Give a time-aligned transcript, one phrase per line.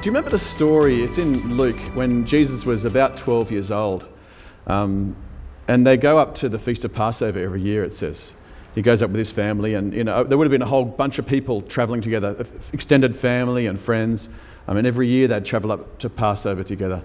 [0.00, 1.02] Do you remember the story?
[1.02, 4.06] It's in Luke when Jesus was about 12 years old.
[4.66, 5.14] Um,
[5.68, 8.32] and they go up to the Feast of Passover every year, it says.
[8.74, 10.86] He goes up with his family, and you know, there would have been a whole
[10.86, 14.30] bunch of people traveling together, extended family and friends.
[14.66, 17.02] I mean, every year they'd travel up to Passover together.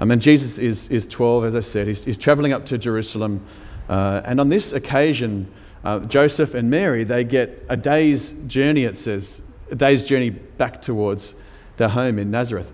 [0.00, 1.86] I mean, Jesus is, is 12, as I said.
[1.86, 3.44] He's, he's traveling up to Jerusalem.
[3.90, 5.52] Uh, and on this occasion,
[5.84, 10.80] uh, Joseph and Mary, they get a day's journey, it says, a day's journey back
[10.80, 11.34] towards
[11.78, 12.72] their home in Nazareth.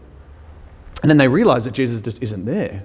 [1.03, 2.83] And then they realize that Jesus just isn't there.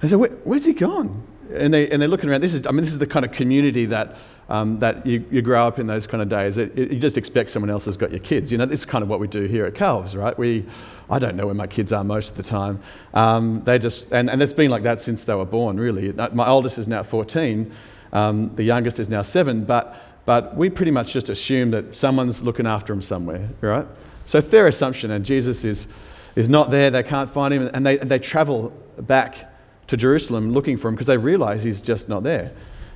[0.00, 1.26] They say, Where, Where's he gone?
[1.52, 2.42] And, they, and they're looking around.
[2.42, 4.16] This is, I mean, this is the kind of community that,
[4.48, 6.56] um, that you, you grow up in those kind of days.
[6.56, 8.52] It, it, you just expect someone else has got your kids.
[8.52, 10.38] You know, this is kind of what we do here at Cal's, right?
[10.38, 10.64] We,
[11.10, 12.80] I don't know where my kids are most of the time.
[13.14, 16.12] Um, they just, and, and it's been like that since they were born, really.
[16.12, 17.72] My oldest is now 14.
[18.12, 19.64] Um, the youngest is now seven.
[19.64, 23.86] But, but we pretty much just assume that someone's looking after them somewhere, right?
[24.26, 25.88] So, fair assumption, and Jesus is,
[26.36, 29.52] is not there, they can't find him, and they, they travel back
[29.88, 32.52] to Jerusalem looking for him because they realize he's just not there.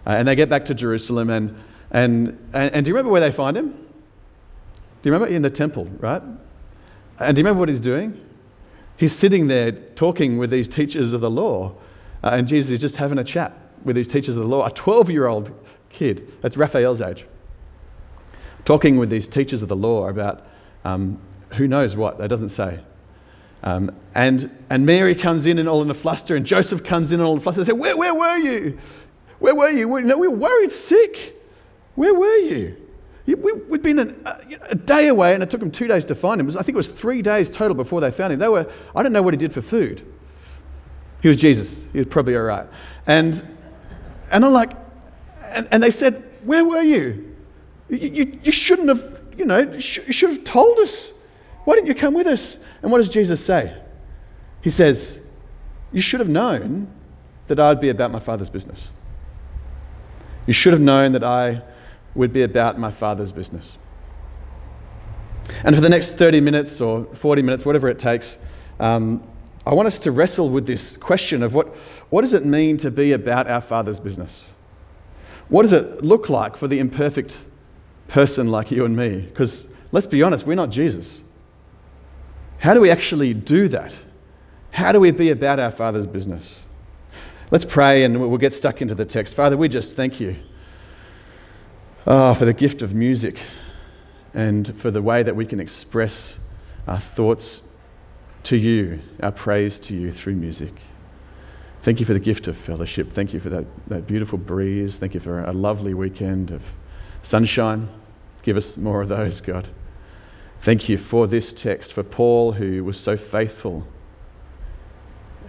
[0.07, 1.57] Uh, and they get back to Jerusalem, and,
[1.91, 3.71] and, and, and do you remember where they find him?
[3.71, 5.35] Do you remember?
[5.35, 6.23] In the temple, right?
[7.19, 8.21] And do you remember what he's doing?
[8.97, 11.75] He's sitting there talking with these teachers of the law,
[12.23, 13.53] uh, and Jesus is just having a chat
[13.85, 14.67] with these teachers of the law.
[14.67, 15.53] A 12 year old
[15.91, 17.27] kid, that's Raphael's age,
[18.65, 20.47] talking with these teachers of the law about
[20.85, 21.21] um,
[21.53, 22.19] who knows what?
[22.19, 22.81] That doesn't say.
[23.63, 27.21] Um, and, and Mary comes in and all in a fluster, and Joseph comes in
[27.21, 27.63] and all in a fluster.
[27.63, 28.79] They say, Where, where were you?
[29.39, 30.01] Where were you?
[30.03, 31.41] No, we were worried sick.
[31.95, 32.77] Where were you?
[33.27, 34.39] We, we'd been an, a,
[34.71, 36.49] a, day away, and it took them two days to find him.
[36.49, 38.39] I think it was three days total before they found him.
[38.39, 40.07] They were, I don't know what he did for food.
[41.23, 41.87] He was Jesus.
[41.93, 42.67] He was probably all right.
[43.07, 43.43] And,
[44.31, 44.73] and I'm like,
[45.43, 47.35] and, and they said, Where were you?
[47.89, 48.41] You, you?
[48.43, 51.13] you shouldn't have you know, you should have told us.
[51.65, 52.59] Why didn't you come with us?
[52.83, 53.75] And what does Jesus say?
[54.61, 55.21] He says,
[55.93, 56.89] You should have known
[57.47, 58.91] that I'd be about my Father's business.
[60.47, 61.63] You should have known that I
[62.15, 63.79] would be about my Father's business.
[65.63, 68.39] And for the next 30 minutes or 40 minutes, whatever it takes,
[68.81, 69.23] um,
[69.67, 71.69] I want us to wrestle with this question of what,
[72.11, 74.53] what does it mean to be about our Father's business?
[75.49, 77.41] What does it look like for the imperfect
[78.09, 79.21] person like you and me.
[79.21, 81.23] Because let's be honest, we're not Jesus.
[82.59, 83.93] How do we actually do that?
[84.71, 86.63] How do we be about our Father's business?
[87.51, 89.37] Let's pray and we'll get stuck into the text.
[89.37, 90.37] Father, we just thank you
[92.07, 93.39] oh, for the gift of music
[94.33, 96.41] and for the way that we can express
[96.89, 97.63] our thoughts
[98.45, 100.73] to you, our praise to you through music.
[101.83, 103.13] Thank you for the gift of fellowship.
[103.13, 104.97] Thank you for that, that beautiful breeze.
[104.97, 106.63] Thank you for a lovely weekend of
[107.25, 107.89] sunshine.
[108.43, 109.69] Give us more of those, God.
[110.61, 113.87] Thank you for this text, for Paul, who was so faithful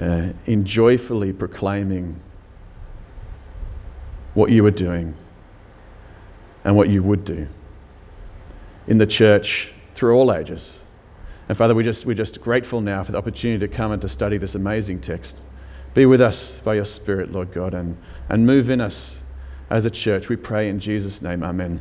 [0.01, 2.19] uh, in joyfully proclaiming
[4.33, 5.15] what you were doing
[6.63, 7.47] and what you would do
[8.87, 10.77] in the church through all ages.
[11.47, 14.09] And Father, we just, we're just grateful now for the opportunity to come and to
[14.09, 15.45] study this amazing text.
[15.93, 17.97] Be with us by your Spirit, Lord God, and,
[18.27, 19.19] and move in us
[19.69, 20.29] as a church.
[20.29, 21.43] We pray in Jesus' name.
[21.43, 21.79] Amen.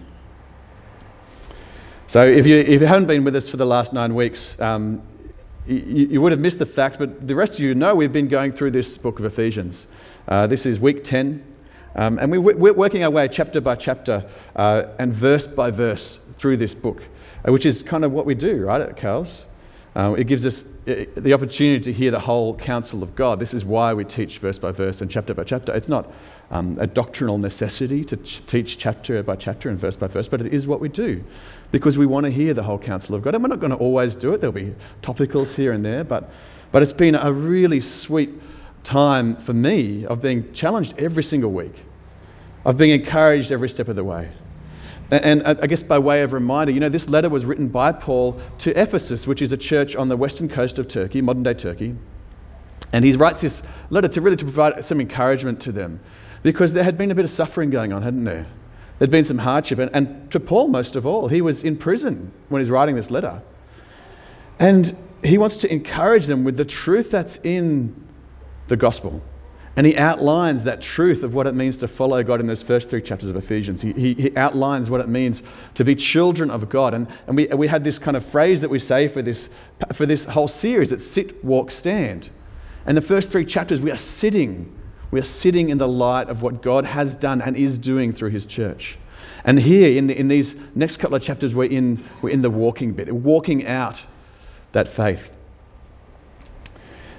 [2.06, 5.02] So, if you, if you haven't been with us for the last nine weeks, um,
[5.66, 8.28] you, you, would have missed the fact, but the rest of you know we've been
[8.28, 9.86] going through this book of Ephesians.
[10.28, 11.42] Uh, this is week 10,
[11.96, 16.18] um, and we, we're working our way chapter by chapter uh, and verse by verse
[16.34, 17.02] through this book,
[17.48, 19.46] uh, which is kind of what we do, right, at Cal's.
[19.96, 23.38] Uh, it gives us the opportunity to hear the whole counsel of God.
[23.38, 25.72] This is why we teach verse by verse and chapter by chapter.
[25.72, 26.12] It's not
[26.50, 30.40] um, a doctrinal necessity to ch- teach chapter by chapter and verse by verse, but
[30.40, 31.22] it is what we do
[31.70, 33.34] because we want to hear the whole counsel of God.
[33.34, 36.28] And we're not going to always do it, there'll be topicals here and there, but,
[36.72, 38.30] but it's been a really sweet
[38.82, 41.84] time for me of being challenged every single week,
[42.64, 44.30] of being encouraged every step of the way.
[45.22, 47.92] And uh, I guess by way of reminder, you know, this letter was written by
[47.92, 51.54] Paul to Ephesus, which is a church on the western coast of Turkey, modern day
[51.54, 51.94] Turkey.
[52.92, 56.00] And he writes this letter to really to provide some encouragement to them
[56.42, 58.46] because there had been a bit of suffering going on, hadn't there?
[58.98, 59.78] There'd been some hardship.
[59.78, 63.10] And, and to Paul, most of all, he was in prison when he's writing this
[63.10, 63.42] letter.
[64.58, 67.94] And he wants to encourage them with the truth that's in
[68.68, 69.22] the gospel.
[69.76, 72.88] And he outlines that truth of what it means to follow God in those first
[72.88, 73.82] three chapters of Ephesians.
[73.82, 75.42] He, he, he, outlines what it means
[75.74, 76.94] to be children of God.
[76.94, 79.50] And, and we, we had this kind of phrase that we say for this,
[79.92, 82.30] for this whole series it's sit, walk, stand.
[82.86, 84.72] And the first three chapters, we are sitting.
[85.10, 88.30] We are sitting in the light of what God has done and is doing through
[88.30, 88.96] his church.
[89.44, 92.50] And here, in, the, in these next couple of chapters, we're in, we're in the
[92.50, 94.02] walking bit, walking out
[94.72, 95.34] that faith.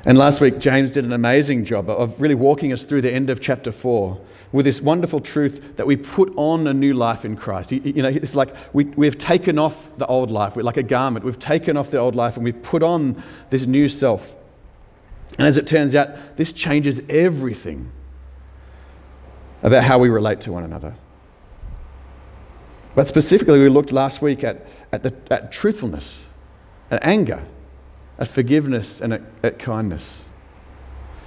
[0.07, 3.31] And last week, James did an amazing job of really walking us through the end
[3.31, 4.21] of chapter 4
[4.51, 7.71] with this wonderful truth that we put on a new life in Christ.
[7.71, 11.25] You know, it's like we, we've taken off the old life, we're like a garment.
[11.25, 14.35] We've taken off the old life and we've put on this new self.
[15.39, 17.91] And as it turns out, this changes everything
[19.63, 20.93] about how we relate to one another.
[22.93, 26.25] But specifically, we looked last week at, at, the, at truthfulness,
[26.91, 27.43] at anger
[28.17, 30.23] at forgiveness and at, at kindness.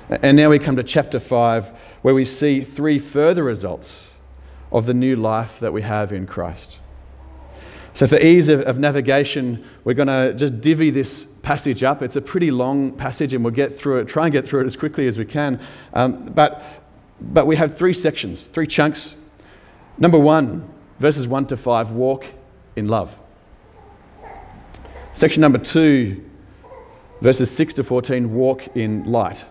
[0.09, 1.69] And now we come to chapter 5,
[2.03, 4.15] where we see three further results
[4.73, 6.79] of the new life that we have in Christ.
[7.93, 12.01] So, for ease of, of navigation, we're going to just divvy this passage up.
[12.01, 14.67] It's a pretty long passage, and we'll get through it, try and get through it
[14.67, 15.61] as quickly as we can.
[15.93, 16.63] Um, but,
[17.21, 19.17] but we have three sections, three chunks.
[19.99, 20.69] Number one,
[20.99, 22.25] verses 1 to 5, walk
[22.77, 23.21] in love.
[25.13, 26.25] Section number two,
[27.21, 29.45] Verses 6 to 14 walk in light.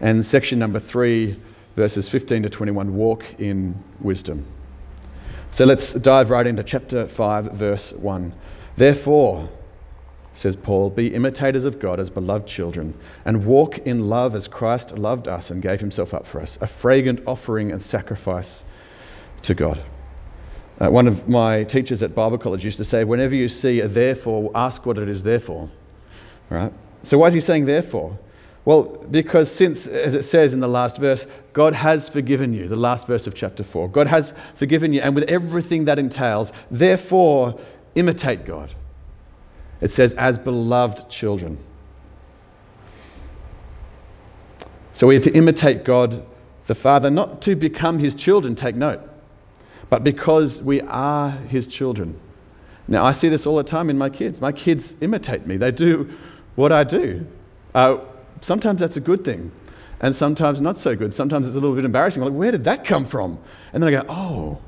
[0.00, 1.40] And section number 3,
[1.76, 4.46] verses 15 to 21 walk in wisdom.
[5.50, 8.34] So let's dive right into chapter 5, verse 1.
[8.76, 9.48] Therefore,
[10.32, 14.98] says Paul, be imitators of God as beloved children, and walk in love as Christ
[14.98, 18.64] loved us and gave himself up for us, a fragrant offering and sacrifice
[19.42, 19.80] to God.
[20.80, 23.86] Uh, one of my teachers at Bible college used to say, whenever you see a
[23.86, 25.70] therefore, ask what it is there for.
[26.50, 26.72] Right?
[27.02, 28.18] So, why is he saying therefore?
[28.64, 32.76] Well, because since, as it says in the last verse, God has forgiven you, the
[32.76, 37.60] last verse of chapter 4, God has forgiven you, and with everything that entails, therefore,
[37.94, 38.70] imitate God.
[39.82, 41.58] It says, as beloved children.
[44.94, 46.24] So we are to imitate God
[46.66, 49.02] the Father, not to become his children, take note,
[49.90, 52.18] but because we are his children.
[52.88, 54.40] Now, I see this all the time in my kids.
[54.40, 56.16] My kids imitate me, they do
[56.56, 57.26] what I do.
[57.74, 57.98] Uh,
[58.40, 59.50] sometimes that's a good thing,
[60.00, 61.12] and sometimes not so good.
[61.12, 62.22] Sometimes it's a little bit embarrassing.
[62.22, 63.38] Like, where did that come from?
[63.72, 64.58] And then I go, oh,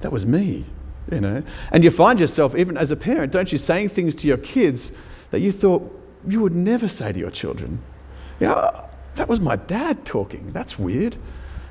[0.00, 0.64] that was me.
[1.12, 4.26] You know, and you find yourself, even as a parent, don't you, saying things to
[4.26, 4.92] your kids
[5.32, 5.82] that you thought
[6.26, 7.80] you would never say to your children.
[8.40, 10.50] You know, that was my dad talking.
[10.52, 11.16] That's weird.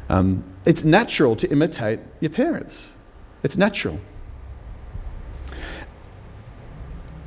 [0.10, 2.94] Um, it's natural to imitate your parents.
[3.42, 4.00] It's natural.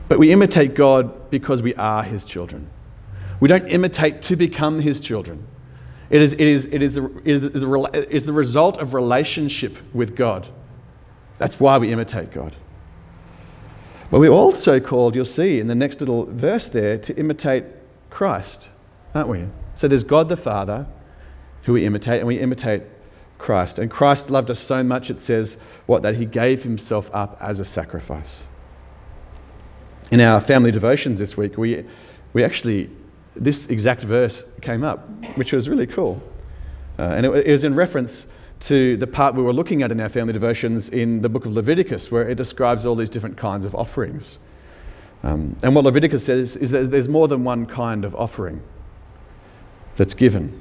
[0.08, 2.70] But we imitate God because we are His children.
[3.40, 5.46] We don't imitate to become His children.
[6.08, 10.46] It is, it is, it is, the, the, is the result of relationship with God.
[11.38, 12.54] That's why we imitate God.
[14.10, 17.64] But we're also called, you'll see in the next little verse there, to imitate
[18.08, 18.68] Christ,
[19.14, 19.46] aren't we?
[19.74, 20.86] So there's God the Father,
[21.64, 22.84] who we imitate, and we imitate
[23.38, 23.80] Christ.
[23.80, 26.02] And Christ loved us so much, it says, what?
[26.02, 28.46] That he gave himself up as a sacrifice
[30.10, 31.84] in our family devotions this week, we,
[32.32, 32.90] we actually,
[33.34, 36.22] this exact verse came up, which was really cool.
[36.98, 38.26] Uh, and it, it, was in reference
[38.60, 41.52] to the part we were looking at in our family devotions in the book of
[41.52, 44.38] Leviticus, where it describes all these different kinds of offerings.
[45.22, 48.62] Um, and what Leviticus says is that there's more than one kind of offering
[49.96, 50.60] that's given.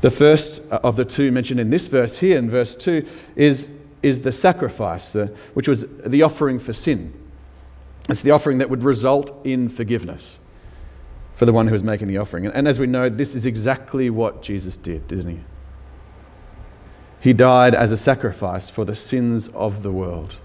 [0.00, 3.70] The first of the two mentioned in this verse here, in verse 2, is,
[4.02, 7.12] is the sacrifice, the, which was the offering for sin.
[8.08, 10.40] It's the offering that would result in forgiveness
[11.34, 12.46] for the one who is making the offering.
[12.46, 15.40] And as we know, this is exactly what Jesus did, didn't he?
[17.20, 20.38] He died as a sacrifice for the sins of the world.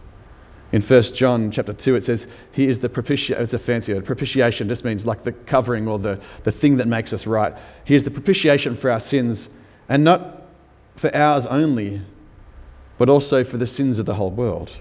[0.72, 3.42] In 1 John chapter 2, it says, He is the propitiation.
[3.42, 4.06] It's a fancy word.
[4.06, 7.54] Propitiation just means like the covering or the, the thing that makes us right.
[7.86, 9.50] He is the propitiation for our sins,
[9.88, 10.44] and not
[10.96, 12.02] for ours only,
[12.98, 14.78] but also for the sins of the whole world.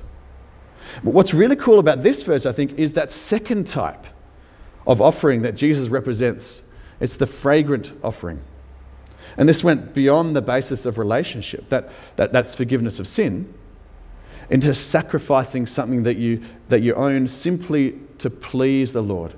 [1.03, 4.07] But what's really cool about this verse, I think, is that second type
[4.87, 6.63] of offering that Jesus represents.
[7.01, 8.41] It's the fragrant offering.
[9.37, 13.53] And this went beyond the basis of relationship, that, that, that's forgiveness of sin,
[14.51, 19.35] into sacrificing something that you, that you own simply to please the Lord.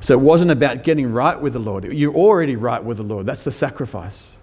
[0.00, 1.84] So it wasn't about getting right with the Lord.
[1.84, 3.26] You're already right with the Lord.
[3.26, 4.36] That's the sacrifice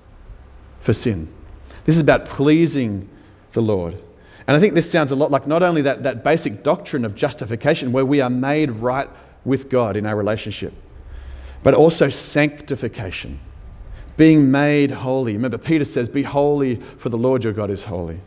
[0.79, 1.27] for sin.
[1.83, 3.09] This is about pleasing
[3.53, 4.01] the Lord.
[4.51, 7.15] And I think this sounds a lot like not only that, that basic doctrine of
[7.15, 9.09] justification where we are made right
[9.45, 10.73] with God in our relationship,
[11.63, 13.39] but also sanctification,
[14.17, 15.31] being made holy.
[15.31, 18.19] Remember, Peter says, Be holy, for the Lord your God is holy.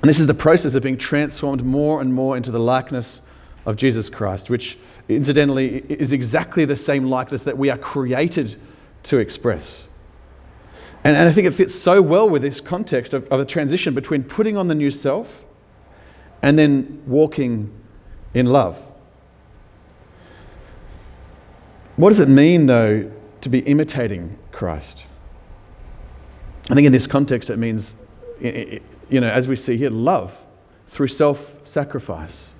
[0.00, 3.20] And this is the process of being transformed more and more into the likeness
[3.66, 4.78] of Jesus Christ, which
[5.10, 8.56] incidentally is exactly the same likeness that we are created
[9.02, 9.86] to express.
[11.04, 13.94] And, and I think it fits so well with this context of, of a transition
[13.94, 15.44] between putting on the new self
[16.42, 17.72] and then walking
[18.34, 18.80] in love.
[21.96, 25.06] What does it mean, though, to be imitating Christ?
[26.70, 27.96] I think in this context, it means,
[28.40, 28.80] you
[29.20, 30.46] know, as we see here, love
[30.86, 32.54] through self sacrifice.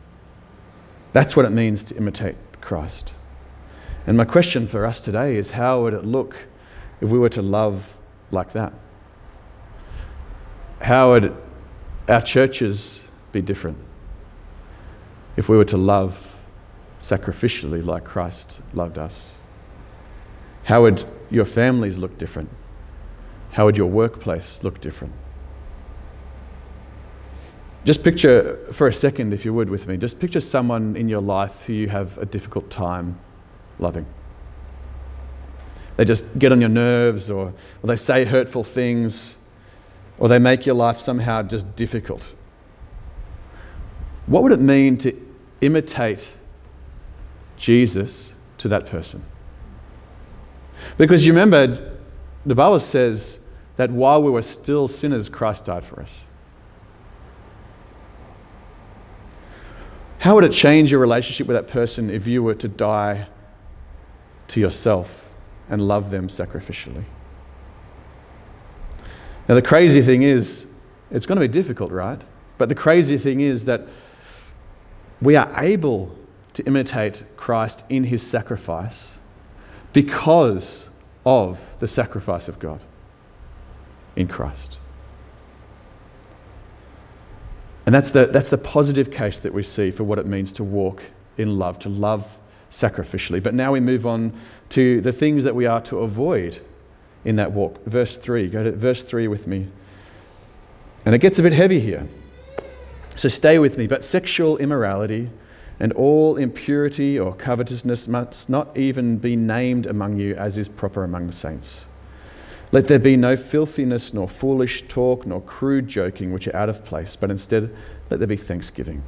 [1.12, 3.14] That's what it means to imitate Christ.
[4.06, 6.36] And my question for us today is how would it look
[7.00, 7.98] if we were to love
[8.32, 8.72] like that?
[10.80, 11.36] How would
[12.08, 13.78] our churches be different
[15.36, 16.40] if we were to love
[16.98, 19.36] sacrificially like Christ loved us?
[20.64, 22.50] How would your families look different?
[23.52, 25.12] How would your workplace look different?
[27.84, 31.20] Just picture for a second, if you would, with me, just picture someone in your
[31.20, 33.18] life who you have a difficult time
[33.80, 34.06] loving.
[35.96, 39.36] They just get on your nerves, or, or they say hurtful things,
[40.18, 42.34] or they make your life somehow just difficult.
[44.26, 45.14] What would it mean to
[45.60, 46.34] imitate
[47.56, 49.22] Jesus to that person?
[50.96, 51.96] Because you remember,
[52.46, 53.40] the Bible says
[53.76, 56.24] that while we were still sinners, Christ died for us.
[60.18, 63.26] How would it change your relationship with that person if you were to die
[64.48, 65.21] to yourself
[65.72, 67.02] and love them sacrificially?
[69.48, 70.66] Now, the crazy thing is,
[71.10, 72.20] it's going to be difficult, right?
[72.58, 73.88] But the crazy thing is that
[75.20, 76.16] we are able
[76.52, 79.18] to imitate Christ in his sacrifice
[79.92, 80.90] because
[81.24, 82.80] of the sacrifice of God
[84.14, 84.78] in Christ.
[87.86, 90.64] And that's the, that's the positive case that we see for what it means to
[90.64, 91.02] walk
[91.36, 92.38] in love, to love
[92.72, 93.40] sacrificially.
[93.40, 94.32] But now we move on
[94.70, 96.58] to the things that we are to avoid
[97.24, 97.84] in that walk.
[97.84, 98.48] Verse 3.
[98.48, 99.68] Go to verse 3 with me.
[101.04, 102.08] And it gets a bit heavy here.
[103.14, 103.86] So stay with me.
[103.86, 105.30] But sexual immorality
[105.78, 111.04] and all impurity or covetousness must not even be named among you as is proper
[111.04, 111.86] among the saints.
[112.70, 116.86] Let there be no filthiness, nor foolish talk, nor crude joking, which are out of
[116.86, 117.74] place, but instead
[118.08, 119.02] let there be thanksgiving.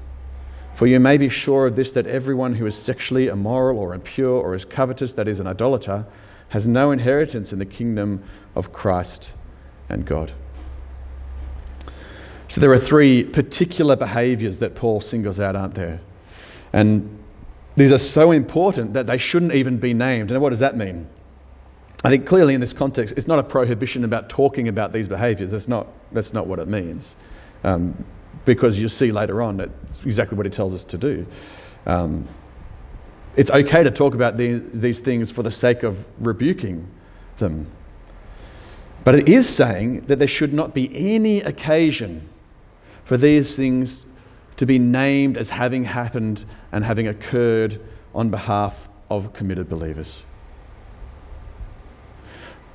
[0.74, 4.32] For you may be sure of this that everyone who is sexually immoral or impure
[4.32, 6.04] or is covetous, that is, an idolater,
[6.48, 8.22] has no inheritance in the kingdom
[8.54, 9.32] of Christ
[9.88, 10.32] and God.
[12.48, 16.00] So there are three particular behaviors that Paul singles out, aren't there?
[16.72, 17.18] And
[17.76, 20.30] these are so important that they shouldn't even be named.
[20.30, 21.06] And what does that mean?
[22.04, 25.52] I think clearly in this context, it's not a prohibition about talking about these behaviours.
[25.52, 27.16] That's not, that's not what it means.
[27.62, 28.04] Um,
[28.44, 31.26] because you'll see later on that's exactly what he tells us to do.
[31.86, 32.26] Um,
[33.36, 36.88] it's okay to talk about these, these things for the sake of rebuking
[37.38, 37.66] them.
[39.02, 42.28] But it is saying that there should not be any occasion
[43.04, 44.06] for these things
[44.56, 47.80] to be named as having happened and having occurred
[48.14, 50.22] on behalf of committed believers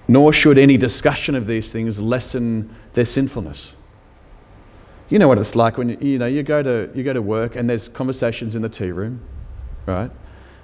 [0.09, 3.75] nor should any discussion of these things lessen their sinfulness.
[5.09, 7.55] You know what it's like when you know you go to you go to work
[7.55, 9.21] and there's conversations in the tea room,
[9.87, 10.11] right?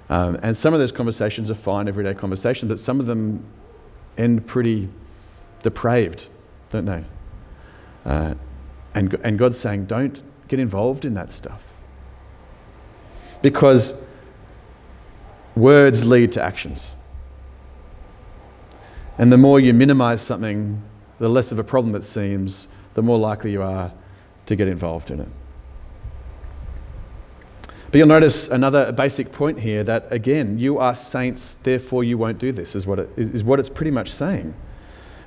[0.08, 3.44] Um, and some of those conversations are fine, everyday conversations, but some of them
[4.16, 4.88] end pretty
[5.64, 6.26] depraved,
[6.70, 7.04] don't they?
[8.04, 8.34] Uh,
[8.94, 11.78] and and God's saying, don't get involved in that stuff
[13.42, 13.94] because
[15.56, 16.92] words lead to actions.
[19.18, 20.82] And the more you minimize something,
[21.18, 23.90] the less of a problem it seems, the more likely you are
[24.46, 25.28] to get involved in it.
[27.90, 32.38] But you'll notice another basic point here that, again, you are saints, therefore you won't
[32.38, 34.54] do this, is what, it, is what it's pretty much saying.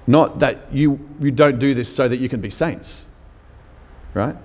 [0.05, 3.05] Not that you, you don't do this so that you can be saints,
[4.13, 4.35] right?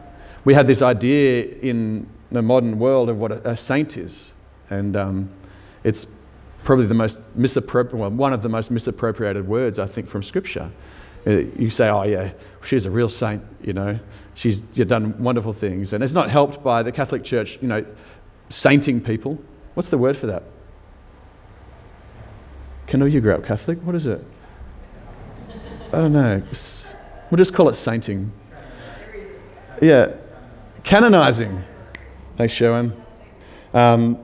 [0.45, 4.33] We have this idea in the modern world of what a, a saint is,
[4.71, 5.31] and um,
[5.83, 6.07] it's
[6.63, 10.71] probably the most misappropriated, well, one of the most misappropriated words, I think, from Scripture.
[11.27, 13.99] Uh, you say, oh, yeah, she's a real saint, you know,
[14.35, 15.93] she's done wonderful things.
[15.93, 17.85] And it's not helped by the Catholic Church, you know,
[18.51, 19.41] sainting people.
[19.75, 20.43] What's the word for that?
[22.87, 23.79] Can you grow up Catholic?
[23.83, 24.23] What is it?
[25.89, 26.43] I don't know.
[27.31, 28.33] We'll just call it sainting.
[29.81, 30.13] Yeah.
[30.83, 31.63] Canonizing.
[32.37, 32.93] Thanks, Sharon.
[33.73, 34.24] Um,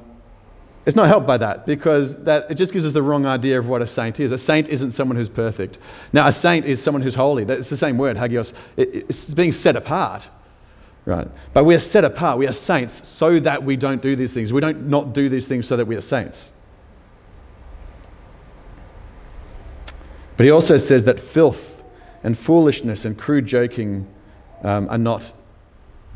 [0.86, 3.68] it's not helped by that because that, it just gives us the wrong idea of
[3.68, 4.32] what a saint is.
[4.32, 5.78] A saint isn't someone who's perfect.
[6.12, 7.44] Now, a saint is someone who's holy.
[7.44, 8.54] It's the same word, hagios.
[8.76, 10.26] It, it's being set apart,
[11.04, 11.28] right?
[11.52, 12.38] But we are set apart.
[12.38, 14.52] We are saints so that we don't do these things.
[14.52, 16.52] We don't not do these things so that we are saints.
[20.38, 21.84] But he also says that filth
[22.24, 24.06] and foolishness and crude joking
[24.62, 25.34] um, are not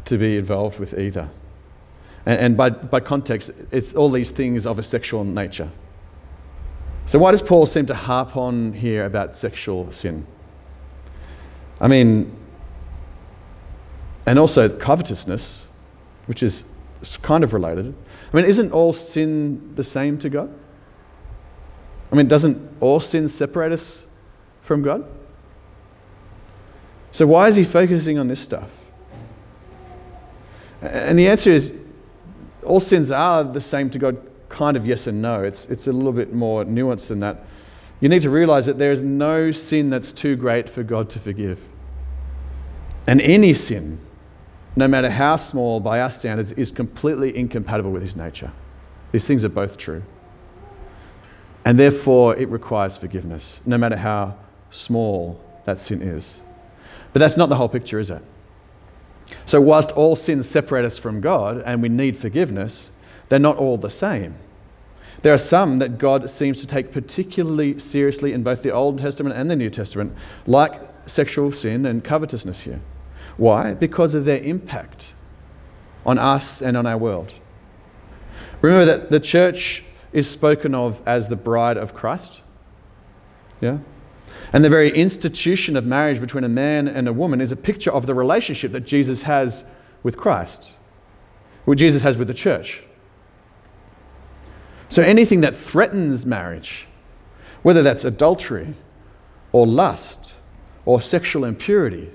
[0.06, 1.28] to be involved with either.
[2.26, 5.70] And, and by, by context, it's all these things of a sexual nature.
[7.06, 10.26] So, why does Paul seem to harp on here about sexual sin?
[11.80, 12.34] I mean,
[14.26, 15.66] and also covetousness,
[16.26, 16.64] which is
[17.20, 17.94] kind of related.
[18.32, 20.52] I mean, isn't all sin the same to God?
[22.10, 24.06] I mean, doesn't all sin separate us
[24.62, 25.10] from God?
[27.12, 28.86] So, why is he focusing on this stuff?
[30.80, 31.72] And the answer is
[32.64, 34.16] all sins are the same to God,
[34.48, 35.42] kind of yes and no.
[35.42, 37.44] It's, it's a little bit more nuanced than that.
[38.00, 41.18] You need to realize that there is no sin that's too great for God to
[41.18, 41.66] forgive.
[43.06, 43.98] And any sin,
[44.76, 48.52] no matter how small by our standards, is completely incompatible with His nature.
[49.12, 50.02] These things are both true.
[51.64, 54.36] And therefore, it requires forgiveness, no matter how
[54.70, 56.40] small that sin is.
[57.12, 58.22] But that's not the whole picture, is it?
[59.46, 62.90] So, whilst all sins separate us from God and we need forgiveness,
[63.28, 64.34] they're not all the same.
[65.22, 69.36] There are some that God seems to take particularly seriously in both the Old Testament
[69.36, 70.14] and the New Testament,
[70.46, 72.80] like sexual sin and covetousness here.
[73.36, 73.74] Why?
[73.74, 75.14] Because of their impact
[76.04, 77.32] on us and on our world.
[78.60, 82.42] Remember that the church is spoken of as the bride of Christ.
[83.60, 83.78] Yeah?
[84.54, 87.90] And the very institution of marriage between a man and a woman is a picture
[87.90, 89.64] of the relationship that Jesus has
[90.04, 90.74] with Christ,
[91.64, 92.84] what Jesus has with the church.
[94.88, 96.86] So anything that threatens marriage,
[97.64, 98.76] whether that's adultery
[99.50, 100.34] or lust
[100.86, 102.12] or sexual impurity,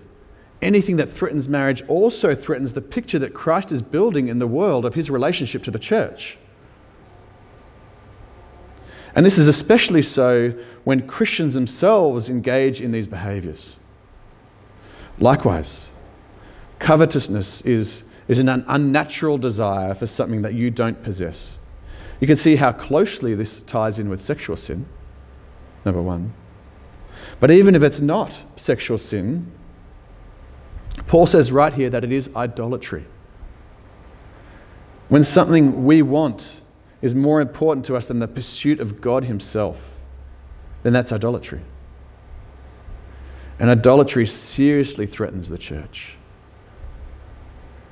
[0.61, 4.85] anything that threatens marriage also threatens the picture that Christ is building in the world
[4.85, 6.37] of his relationship to the church.
[9.15, 13.77] And this is especially so when Christians themselves engage in these behaviors.
[15.19, 15.89] Likewise,
[16.77, 21.57] covetousness is, is an unnatural desire for something that you don't possess.
[22.19, 24.85] You can see how closely this ties in with sexual sin,
[25.85, 26.33] number one.
[27.39, 29.51] But even if it's not sexual sin,
[31.07, 33.05] Paul says right here that it is idolatry.
[35.07, 36.61] When something we want
[37.01, 40.01] is more important to us than the pursuit of God Himself,
[40.83, 41.61] then that's idolatry.
[43.59, 46.15] And idolatry seriously threatens the church.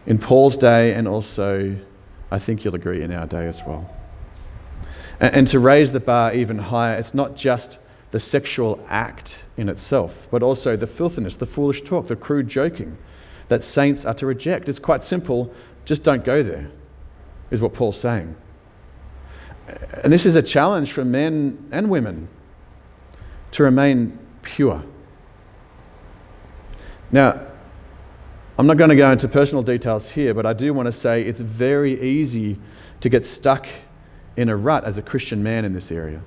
[0.06, 1.78] In Paul's day, and also,
[2.32, 3.93] I think you'll agree, in our day as well.
[5.20, 7.80] And, and to raise the bar even higher, it's not just
[8.12, 12.98] the sexual act in itself, but also the filthiness, the foolish talk, the crude joking
[13.50, 14.70] that saints are to reject.
[14.70, 15.54] It's quite simple.
[15.84, 16.70] Just don't go there,
[17.52, 18.36] is what Paul's saying.
[20.03, 22.30] And this is a challenge for men and women
[23.51, 24.84] to remain pure.
[27.12, 27.41] Now,
[28.58, 31.21] I'm not going to go into personal details here, but I do want to say
[31.21, 32.58] it's very easy
[33.01, 33.67] to get stuck
[34.36, 36.21] in a rut as a Christian man in this area.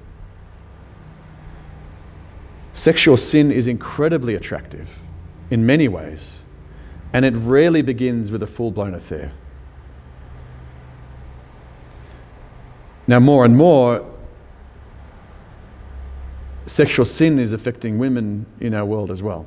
[2.73, 4.99] Sexual sin is incredibly attractive
[5.51, 6.41] in many ways,
[7.13, 9.33] and it rarely begins with a full blown affair.
[13.11, 14.09] Now, more and more,
[16.65, 19.47] sexual sin is affecting women in our world as well,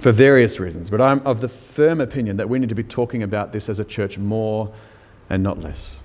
[0.00, 0.88] for various reasons.
[0.88, 3.78] But I'm of the firm opinion that we need to be talking about this as
[3.78, 4.72] a church more
[5.28, 5.98] and not less.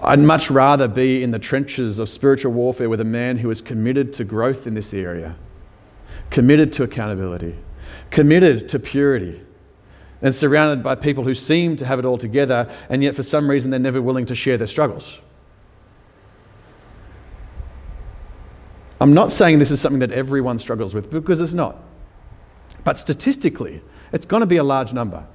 [0.00, 3.60] I'd much rather be in the trenches of spiritual warfare with a man who is
[3.60, 5.34] committed to growth in this area,
[6.30, 7.56] committed to accountability,
[8.12, 9.40] committed to purity,
[10.22, 13.50] and surrounded by people who seem to have it all together, and yet for some
[13.50, 15.20] reason they're never willing to share their struggles.
[19.00, 21.76] I'm not saying this is something that everyone struggles with because it's not.
[22.82, 25.26] But statistically, it's going to be a large number.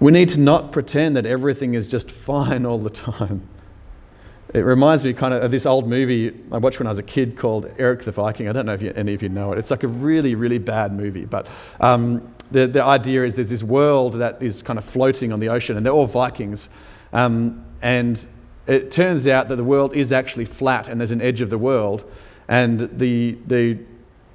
[0.00, 3.48] We need to not pretend that everything is just fine all the time.
[4.52, 7.04] It reminds me kind of of this old movie I watched when I was a
[7.04, 8.48] kid called Erik the Viking.
[8.48, 9.58] I don't know if you, any of you know it.
[9.58, 11.24] It's like a really, really bad movie.
[11.24, 11.46] But
[11.80, 15.48] um, the, the idea is there's this world that is kind of floating on the
[15.48, 16.68] ocean, and they're all Vikings.
[17.12, 18.26] Um, and
[18.66, 21.58] it turns out that the world is actually flat, and there's an edge of the
[21.58, 22.10] world.
[22.48, 23.78] And the, the,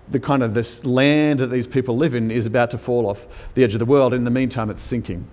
[0.10, 3.54] the kind of this land that these people live in is about to fall off
[3.54, 4.14] the edge of the world.
[4.14, 5.28] In the meantime, it's sinking.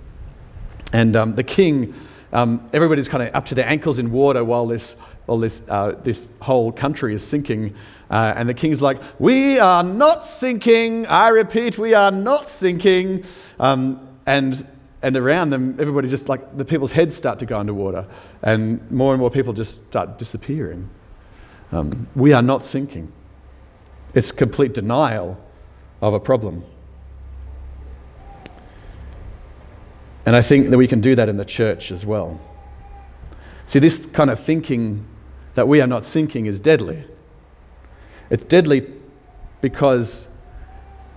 [0.92, 1.94] And um, the king,
[2.32, 4.94] um, everybody's kind of up to their ankles in water while this,
[5.26, 7.74] while this, uh, this whole country is sinking.
[8.10, 11.06] Uh, and the king's like, We are not sinking.
[11.06, 13.24] I repeat, we are not sinking.
[13.60, 14.66] Um, and,
[15.02, 18.06] and around them, everybody just like the people's heads start to go underwater.
[18.42, 20.88] And more and more people just start disappearing.
[21.70, 23.12] Um, we are not sinking.
[24.14, 25.38] It's complete denial
[26.00, 26.64] of a problem.
[30.24, 32.40] And I think that we can do that in the church as well.
[33.66, 35.04] See, this kind of thinking
[35.54, 37.04] that we are not sinking is deadly.
[38.30, 38.86] It's deadly
[39.60, 40.28] because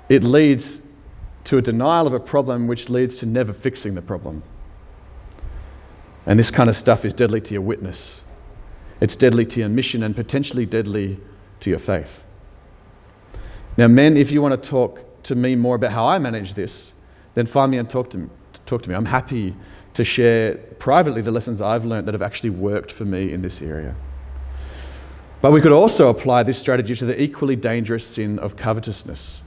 [0.09, 0.81] it leads
[1.45, 4.43] to a denial of a problem, which leads to never fixing the problem.
[6.25, 8.23] And this kind of stuff is deadly to your witness.
[8.99, 11.19] It's deadly to your mission and potentially deadly
[11.59, 12.23] to your faith.
[13.77, 16.93] Now, men, if you want to talk to me more about how I manage this,
[17.35, 18.29] then find me and talk to me
[18.65, 18.95] talk to me.
[18.95, 19.55] I'm happy
[19.93, 23.61] to share privately the lessons I've learned that have actually worked for me in this
[23.61, 23.95] area.
[25.41, 29.41] But we could also apply this strategy to the equally dangerous sin of covetousness.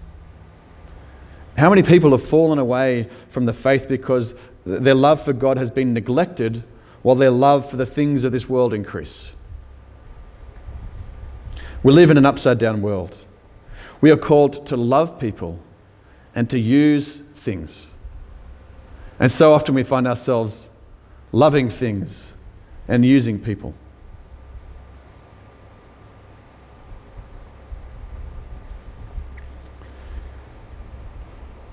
[1.56, 5.70] How many people have fallen away from the faith because their love for God has
[5.70, 6.62] been neglected
[7.02, 9.32] while their love for the things of this world increase?
[11.82, 13.16] We live in an upside down world.
[14.00, 15.58] We are called to love people
[16.34, 17.87] and to use things.
[19.20, 20.68] And so often we find ourselves
[21.32, 22.34] loving things
[22.86, 23.74] and using people.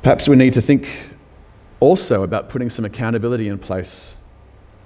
[0.01, 0.88] Perhaps we need to think
[1.79, 4.15] also about putting some accountability in place,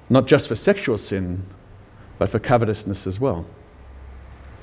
[0.09, 1.45] not just for sexual sin,
[2.17, 3.45] but for covetousness as well.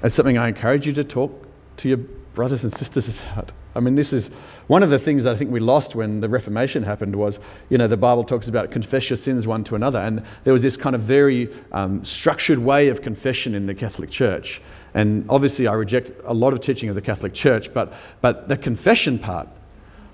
[0.03, 1.47] It's something I encourage you to talk
[1.79, 1.99] to your
[2.37, 3.51] brothers and sisters about.
[3.75, 4.29] I mean, this is
[4.69, 7.79] one of the things that I think we lost when the Reformation happened was, you
[7.79, 9.99] know, the Bible talks about confess your sins one to another.
[9.99, 14.11] And there was this kind of very um, structured way of confession in the Catholic
[14.11, 14.61] Church.
[14.93, 18.57] And obviously, I reject a lot of teaching of the Catholic Church, but, but the
[18.57, 19.49] confession part,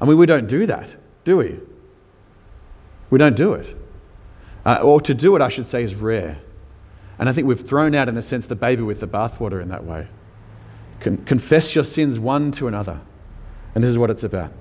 [0.00, 0.88] I mean, we don't do that,
[1.24, 1.58] do we?
[3.10, 3.76] We don't do it.
[4.64, 6.38] Uh, or to do it, I should say, is rare.
[7.18, 9.68] And I think we've thrown out, in a sense, the baby with the bathwater in
[9.70, 10.06] that way.
[11.02, 13.00] Con- confess your sins one to another.
[13.74, 14.52] And this is what it's about.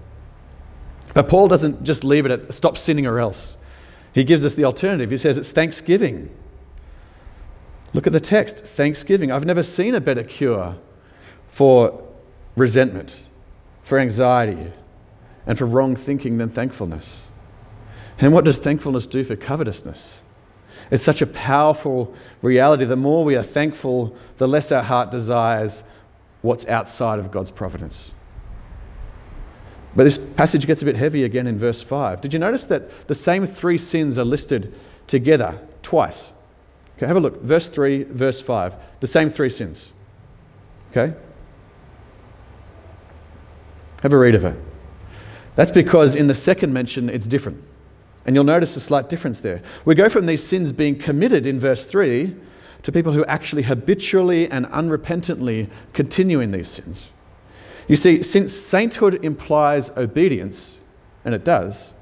[1.13, 3.58] But Paul doesn't just leave it at stop sinning or else.
[4.13, 5.12] He gives us the alternative.
[5.12, 6.30] He says it's thanksgiving.
[7.93, 9.32] Look at the text thanksgiving.
[9.32, 10.75] I've never seen a better cure
[11.45, 12.01] for
[12.56, 13.23] resentment,
[13.84, 14.71] for anxiety,
[15.45, 17.23] and for wrong thinking than thankfulness.
[18.17, 20.23] And what does thankfulness do for covetousness?
[20.89, 22.86] It's such a powerful reality.
[22.86, 25.84] The more we are thankful, the less our heart desires
[26.41, 28.13] what's outside of God's providence.
[29.95, 32.21] But this passage gets a bit heavy again in verse 5.
[32.21, 34.73] Did you notice that the same three sins are listed
[35.08, 36.32] together twice?
[36.97, 37.41] Okay, have a look.
[37.41, 38.73] Verse 3, verse 5.
[39.01, 39.91] The same three sins.
[40.91, 41.13] Okay?
[44.01, 44.56] Have a read of it.
[45.56, 47.62] That's because in the second mention it's different.
[48.25, 49.62] And you'll notice a slight difference there.
[49.84, 52.36] We go from these sins being committed in verse 3
[52.84, 57.12] to people who actually habitually and unrepentantly continue in these sins.
[57.88, 60.80] You see, since sainthood implies obedience,
[61.26, 61.94] and it does,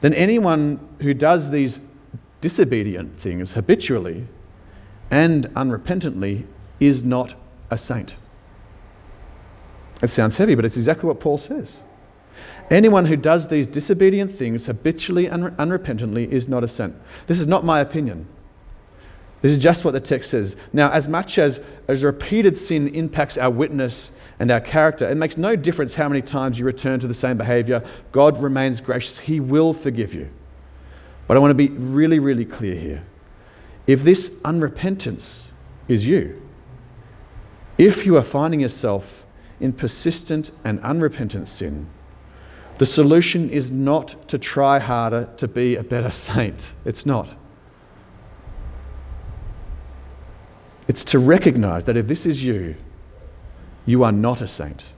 [0.00, 1.80] then anyone who does these
[2.40, 4.26] disobedient things habitually
[5.10, 6.44] and unrepentantly
[6.80, 7.34] is not
[7.70, 8.16] a saint.
[10.02, 11.82] It sounds heavy, but it's exactly what Paul says.
[12.70, 16.94] Anyone who does these disobedient things habitually and unrepentantly is not a saint.
[17.26, 18.26] This is not my opinion.
[19.40, 20.56] This is just what the text says.
[20.72, 25.36] Now, as much as, as repeated sin impacts our witness and our character, it makes
[25.36, 27.84] no difference how many times you return to the same behavior.
[28.10, 30.28] God remains gracious, He will forgive you.
[31.28, 33.04] But I want to be really, really clear here.
[33.86, 35.52] If this unrepentance
[35.86, 36.42] is you,
[37.76, 39.24] if you are finding yourself
[39.60, 41.86] in persistent and unrepentant sin,
[42.78, 46.72] the solution is not to try harder to be a better saint.
[46.84, 47.36] It's not.
[50.88, 52.74] It's to recognize that if this is you,
[53.84, 54.92] you are not a saint.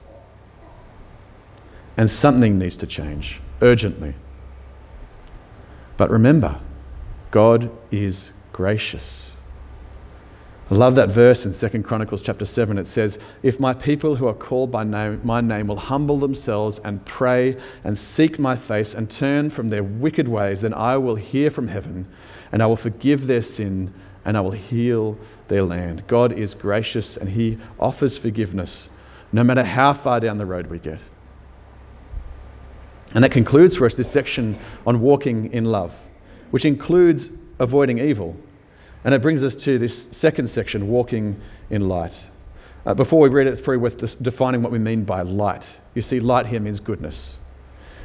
[1.97, 4.15] And something needs to change urgently.
[5.97, 6.59] But remember,
[7.29, 9.35] God is gracious.
[10.71, 12.77] I love that verse in 2 Chronicles chapter 7.
[12.77, 16.79] It says, If my people who are called by name, my name will humble themselves
[16.79, 21.17] and pray and seek my face and turn from their wicked ways, then I will
[21.17, 22.07] hear from heaven
[22.53, 23.93] and I will forgive their sin
[24.25, 26.05] and I will heal their land.
[26.07, 28.89] God is gracious and He offers forgiveness
[29.31, 30.99] no matter how far down the road we get.
[33.13, 36.07] And that concludes for us this section on walking in love.
[36.51, 37.29] which includes
[37.59, 38.35] avoiding evil.
[39.03, 42.25] And it brings us to this second section, walking in light.
[42.85, 45.79] Uh, before we read it, it's probably worth defining what we mean by light.
[45.95, 47.39] You see, light here means goodness,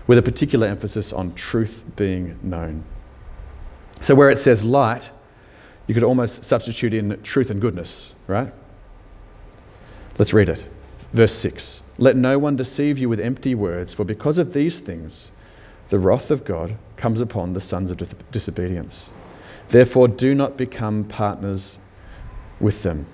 [0.07, 2.85] with a particular emphasis on truth being known.
[4.01, 5.11] So, where it says light,
[5.87, 8.53] you could almost substitute in truth and goodness, right?
[10.19, 10.65] Let's read it.
[11.13, 15.31] Verse 6 Let no one deceive you with empty words, for because of these things,
[15.89, 19.11] the wrath of God comes upon the sons of disobedience.
[19.69, 21.79] Therefore, do not become partners
[22.61, 23.07] with them.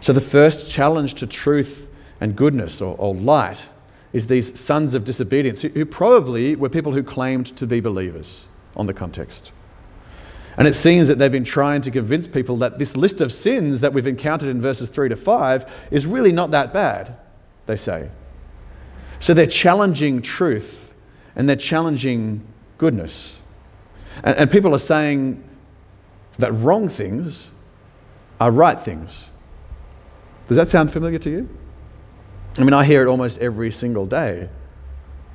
[0.00, 1.88] So, the first challenge to truth
[2.20, 3.68] and goodness or, or light
[4.12, 8.48] is these sons of disobedience, who, who probably were people who claimed to be believers
[8.74, 9.52] on the context.
[10.56, 13.80] And it seems that they've been trying to convince people that this list of sins
[13.82, 17.16] that we've encountered in verses 3 to 5 is really not that bad,
[17.66, 18.10] they say.
[19.18, 20.94] So they're challenging truth
[21.34, 22.42] and they're challenging
[22.78, 23.38] goodness.
[24.22, 25.44] And, and people are saying
[26.38, 27.50] that wrong things
[28.40, 29.28] are right things.
[30.48, 31.48] Does that sound familiar to you?
[32.58, 34.48] I mean, I hear it almost every single day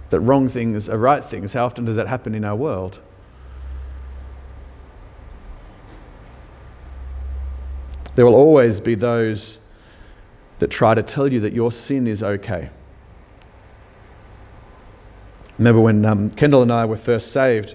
[0.10, 1.54] that wrong things are right things.
[1.54, 3.00] How often does that happen in our world?
[8.22, 9.58] There will always be those
[10.60, 12.70] that try to tell you that your sin is okay.
[15.58, 17.74] Remember when um, Kendall and I were first saved,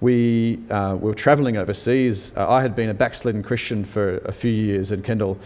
[0.00, 2.32] we, uh, were traveling overseas.
[2.36, 5.38] Uh, I had been a backslidden Christian for a few years, and Kendall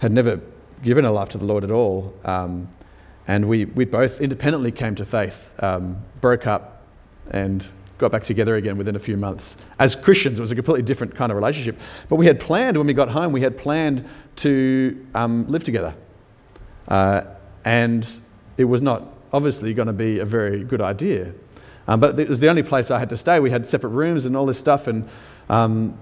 [0.00, 0.42] had never
[0.84, 2.12] given a life to the Lord at all.
[2.22, 2.68] Um,
[3.26, 6.82] and we, we both independently came to faith, um, broke up,
[7.30, 7.66] and
[7.98, 9.56] got back together again within a few months.
[9.78, 11.78] As Christians, it was a completely different kind of relationship.
[12.08, 14.04] But we had planned, when we got home, we had planned
[14.36, 15.94] to um, live together.
[16.88, 17.22] Uh,
[17.64, 18.08] and
[18.56, 21.32] it was not obviously going to be a very good idea.
[21.88, 23.40] Um, but it was the only place I had to stay.
[23.40, 24.86] We had separate rooms and all this stuff.
[24.88, 25.08] And,
[25.48, 25.96] um,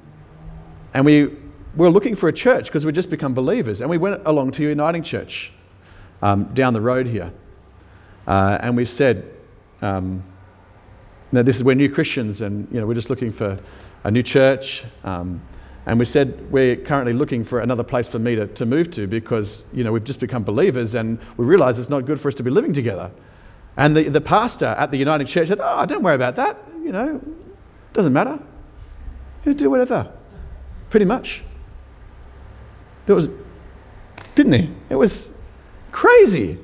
[0.94, 1.36] and we, we
[1.76, 3.80] were looking for a church because we'd just become believers.
[3.80, 5.52] And we went along to Uniting Church
[6.22, 7.32] um, down the road here.
[8.26, 9.30] Uh, and we said,
[9.82, 10.24] um,
[11.34, 13.58] now, this is we're new Christians, and you know we're just looking for
[14.04, 14.84] a new church.
[15.02, 15.42] Um,
[15.84, 19.08] and we said we're currently looking for another place for me to, to move to
[19.08, 22.36] because you know we've just become believers, and we realise it's not good for us
[22.36, 23.10] to be living together.
[23.76, 26.56] And the, the pastor at the United Church said, "Oh, don't worry about that.
[26.84, 27.20] You know,
[27.92, 28.38] doesn't matter.
[29.44, 30.12] You do whatever."
[30.88, 31.42] Pretty much.
[33.08, 33.28] It was,
[34.36, 34.70] didn't he?
[34.88, 35.36] It was
[35.90, 36.60] crazy.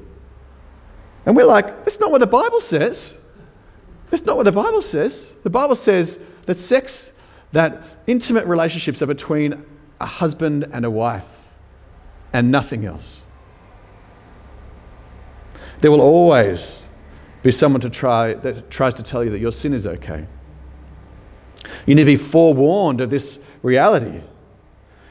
[1.26, 3.19] And we're like, that's not what the Bible says.
[4.10, 5.32] That's not what the Bible says.
[5.44, 7.16] The Bible says that sex,
[7.52, 9.64] that intimate relationships are between
[10.00, 11.52] a husband and a wife
[12.32, 13.24] and nothing else.
[15.80, 16.86] There will always
[17.42, 20.26] be someone to try, that tries to tell you that your sin is okay.
[21.86, 24.20] You need to be forewarned of this reality.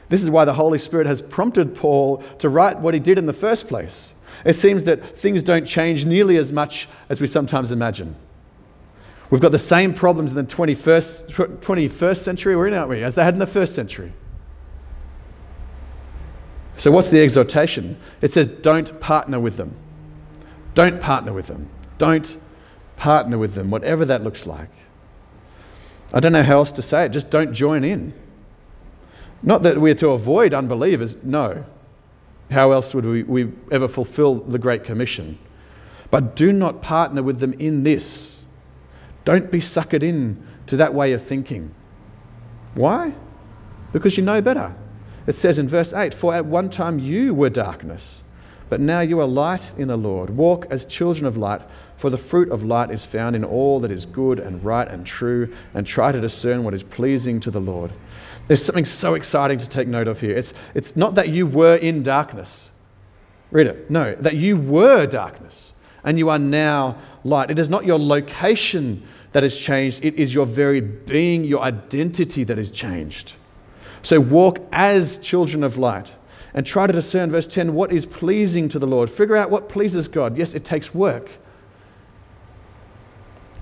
[0.08, 3.26] This is why the Holy Spirit has prompted Paul to write what he did in
[3.26, 4.14] the first place.
[4.44, 8.16] It seems that things don't change nearly as much as we sometimes imagine.
[9.30, 13.14] We've got the same problems in the 21st, 21st century we're in, aren't we, as
[13.14, 14.12] they had in the first century.
[16.76, 17.96] So, what's the exhortation?
[18.20, 19.76] It says, don't partner with them.
[20.74, 21.68] Don't partner with them.
[21.98, 22.38] Don't
[22.96, 24.70] partner with them, whatever that looks like.
[26.12, 27.10] I don't know how else to say it.
[27.10, 28.12] Just don't join in.
[29.42, 31.64] Not that we're to avoid unbelievers, no.
[32.50, 35.38] How else would we, we ever fulfill the Great Commission?
[36.10, 38.39] But do not partner with them in this
[39.30, 41.72] don't be suckered in to that way of thinking.
[42.74, 43.14] Why?
[43.92, 44.74] Because you know better.
[45.26, 48.24] It says in verse 8 For at one time you were darkness,
[48.68, 50.30] but now you are light in the Lord.
[50.30, 51.62] Walk as children of light,
[51.96, 55.06] for the fruit of light is found in all that is good and right and
[55.06, 57.92] true, and try to discern what is pleasing to the Lord.
[58.48, 60.36] There's something so exciting to take note of here.
[60.36, 62.70] It's, it's not that you were in darkness.
[63.52, 63.90] Read it.
[63.90, 67.50] No, that you were darkness and you are now light.
[67.50, 72.44] It is not your location that has changed, it is your very being, your identity
[72.44, 73.34] that is changed.
[74.02, 76.14] So walk as children of light
[76.54, 79.10] and try to discern, verse 10, what is pleasing to the Lord.
[79.10, 80.36] Figure out what pleases God.
[80.36, 81.30] Yes, it takes work.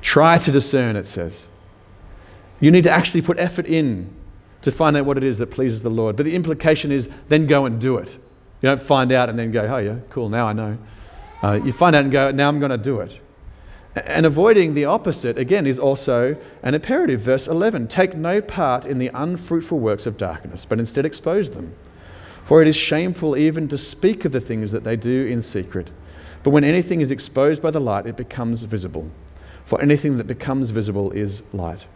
[0.01, 1.49] Try to discern, it says.
[2.61, 4.15] You need to actually put effort in
[4.63, 6.17] to find out what it is that pleases the Lord.
[6.17, 8.15] But the implication is then go and do it.
[8.15, 10.79] You don't find out and then go, oh, yeah, cool, now I know.
[11.43, 13.21] Uh, you find out and go, now I'm going to do it.
[14.07, 17.21] And avoiding the opposite, again, is also an imperative.
[17.21, 21.75] Verse 11 Take no part in the unfruitful works of darkness, but instead expose them.
[22.45, 25.91] For it is shameful even to speak of the things that they do in secret.
[26.43, 29.11] But when anything is exposed by the light, it becomes visible.
[29.65, 31.87] For anything that becomes visible is light.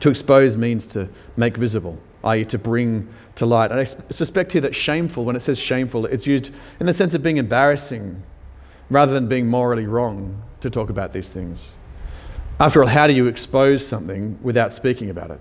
[0.00, 3.70] To expose means to make visible, i.e., to bring to light.
[3.70, 7.12] And I suspect here that shameful, when it says shameful, it's used in the sense
[7.12, 8.22] of being embarrassing
[8.90, 11.76] rather than being morally wrong to talk about these things.
[12.58, 15.40] After all, how do you expose something without speaking about it?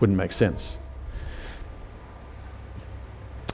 [0.00, 0.78] Wouldn't make sense.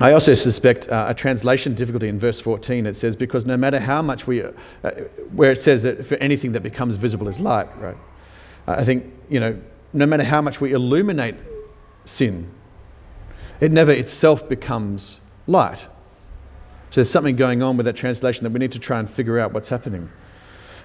[0.00, 2.86] I also suspect uh, a translation difficulty in verse 14.
[2.86, 4.50] It says, because no matter how much we, uh,
[5.32, 7.96] where it says that for anything that becomes visible is light, right?
[8.66, 9.58] I think, you know,
[9.92, 11.36] no matter how much we illuminate
[12.04, 12.50] sin,
[13.60, 15.86] it never itself becomes light.
[16.94, 19.40] So there's something going on with that translation that we need to try and figure
[19.40, 20.08] out what's happening.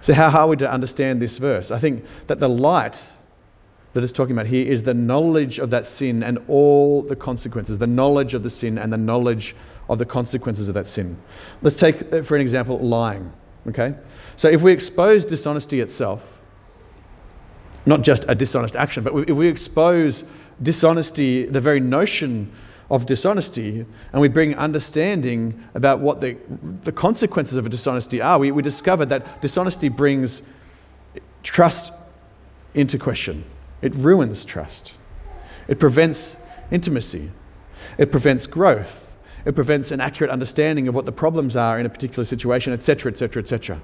[0.02, 1.70] So, how are we to understand this verse?
[1.70, 3.12] I think that the light
[3.94, 7.78] that it's talking about here is the knowledge of that sin and all the consequences,
[7.78, 9.56] the knowledge of the sin and the knowledge
[9.88, 11.16] of the consequences of that sin.
[11.62, 13.32] Let's take, uh, for an example, lying.
[13.68, 13.94] Okay?
[14.36, 16.42] So, if we expose dishonesty itself,
[17.86, 20.24] not just a dishonest action, but if we expose
[20.60, 22.52] dishonesty, the very notion
[22.90, 26.36] of dishonesty, and we bring understanding about what the,
[26.84, 30.42] the consequences of a dishonesty are, we, we discover that dishonesty brings
[31.44, 31.94] trust
[32.74, 33.44] into question.
[33.82, 34.96] It ruins trust.
[35.68, 36.38] It prevents
[36.72, 37.32] intimacy.
[37.98, 39.06] It prevents growth.
[39.46, 43.12] It prevents an accurate understanding of what the problems are in a particular situation, etc.,
[43.12, 43.82] etc., etc.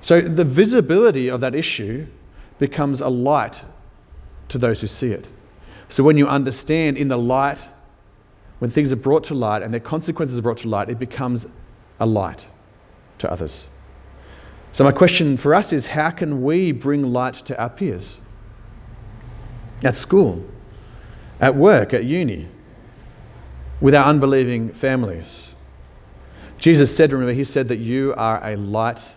[0.00, 2.06] So the visibility of that issue
[2.58, 3.62] becomes a light
[4.48, 5.28] to those who see it.
[5.88, 7.68] So when you understand in the light,
[8.62, 11.48] when things are brought to light and their consequences are brought to light, it becomes
[11.98, 12.46] a light
[13.18, 13.66] to others.
[14.70, 18.20] So, my question for us is how can we bring light to our peers?
[19.82, 20.48] At school,
[21.40, 22.46] at work, at uni,
[23.80, 25.56] with our unbelieving families.
[26.56, 29.16] Jesus said, remember, he said that you are a light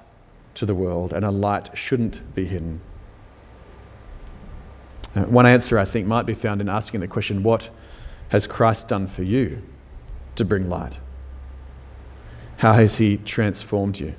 [0.56, 2.82] to the world, and a light shouldn't be hidden.
[5.16, 7.70] Uh, one answer, I think, might be found in asking the question what
[8.36, 9.62] has Christ done for you
[10.36, 10.98] to bring light?
[12.58, 14.14] How has he transformed you?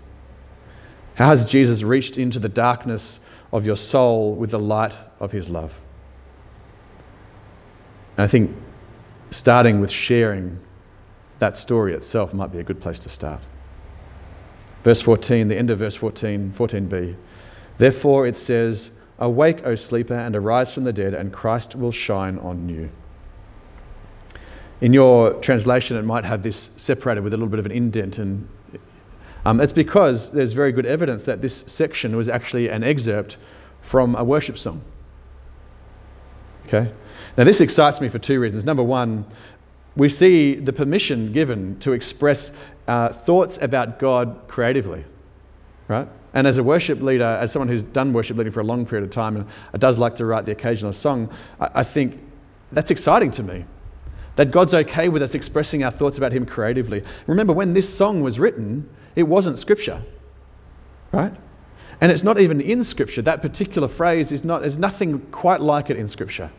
[1.17, 3.21] How has Jesus reached into the darkness
[3.53, 5.83] of your soul with the light of his love?
[8.17, 8.57] And I think
[9.31, 10.61] starting with sharing
[11.39, 13.43] that story itself might be a good place to start.
[14.83, 17.17] Verse 14, the end of verse 14, 14b.
[17.77, 22.39] Therefore it says, Awake, O sleeper, and arise from the dead, and Christ will shine
[22.39, 22.91] on you.
[24.81, 28.19] In your translation, it might have this separated with a little bit of an indent,
[28.19, 28.47] and
[29.47, 33.37] um, it's because there's very good evidence that this section was actually an excerpt
[33.81, 34.83] from a worship song.
[36.67, 36.91] Okay?
[37.37, 38.65] Now, this excites me for two reasons.
[38.65, 39.25] Number one,
[39.95, 42.51] we see the permission given to express
[42.89, 45.05] uh, thoughts about God creatively,
[45.89, 46.09] right?
[46.35, 49.05] And as a worship leader, as someone who's done worship leading for a long period
[49.05, 52.21] of time and does like to write the occasional song, I, I think
[52.73, 53.65] that's exciting to me.
[54.37, 57.03] That God's okay with us expressing our thoughts about Him creatively.
[57.27, 60.03] Remember, when this song was written, it wasn't Scripture,
[61.13, 61.35] right?
[62.01, 63.23] And it's not even in Scripture.
[63.23, 66.51] That particular phrase is not, there's nothing quite like it in Scripture.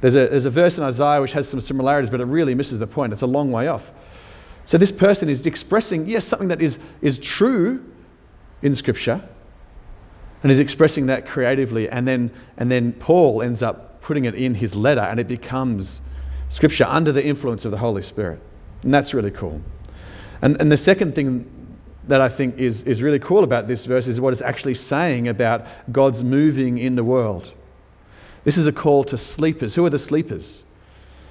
[0.00, 2.78] There's a, there's a verse in Isaiah which has some similarities, but it really misses
[2.78, 3.12] the point.
[3.12, 3.92] It's a long way off.
[4.64, 7.84] So this person is expressing, yes, something that is, is true
[8.62, 9.22] in Scripture,
[10.42, 11.88] and is expressing that creatively.
[11.88, 16.02] And then, and then Paul ends up putting it in his letter, and it becomes
[16.50, 18.40] Scripture under the influence of the Holy Spirit.
[18.82, 19.62] And that's really cool.
[20.42, 21.48] And, and the second thing
[22.08, 25.28] that I think is, is really cool about this verse is what it's actually saying
[25.28, 27.52] about God's moving in the world.
[28.42, 29.76] This is a call to sleepers.
[29.76, 30.64] Who are the sleepers?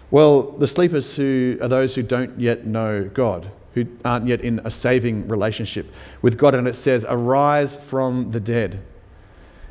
[0.10, 4.62] Well, the sleepers who are those who don't yet know God, who aren't yet in
[4.64, 6.56] a saving relationship with God.
[6.56, 8.80] And it says, Arise from the dead.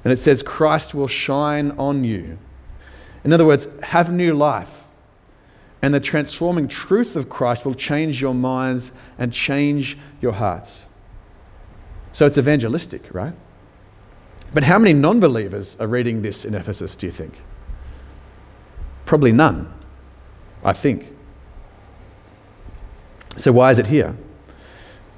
[0.04, 2.36] And it says, Christ will shine on you.
[3.24, 4.87] In other words, have new life
[5.80, 10.86] and the transforming truth of Christ will change your minds and change your hearts.
[12.12, 13.34] So it's evangelistic, right?
[14.52, 17.34] But how many non believers are reading this in Ephesus, do you think?
[19.04, 19.72] Probably none,
[20.64, 21.14] I think.
[23.36, 24.16] So why is it here?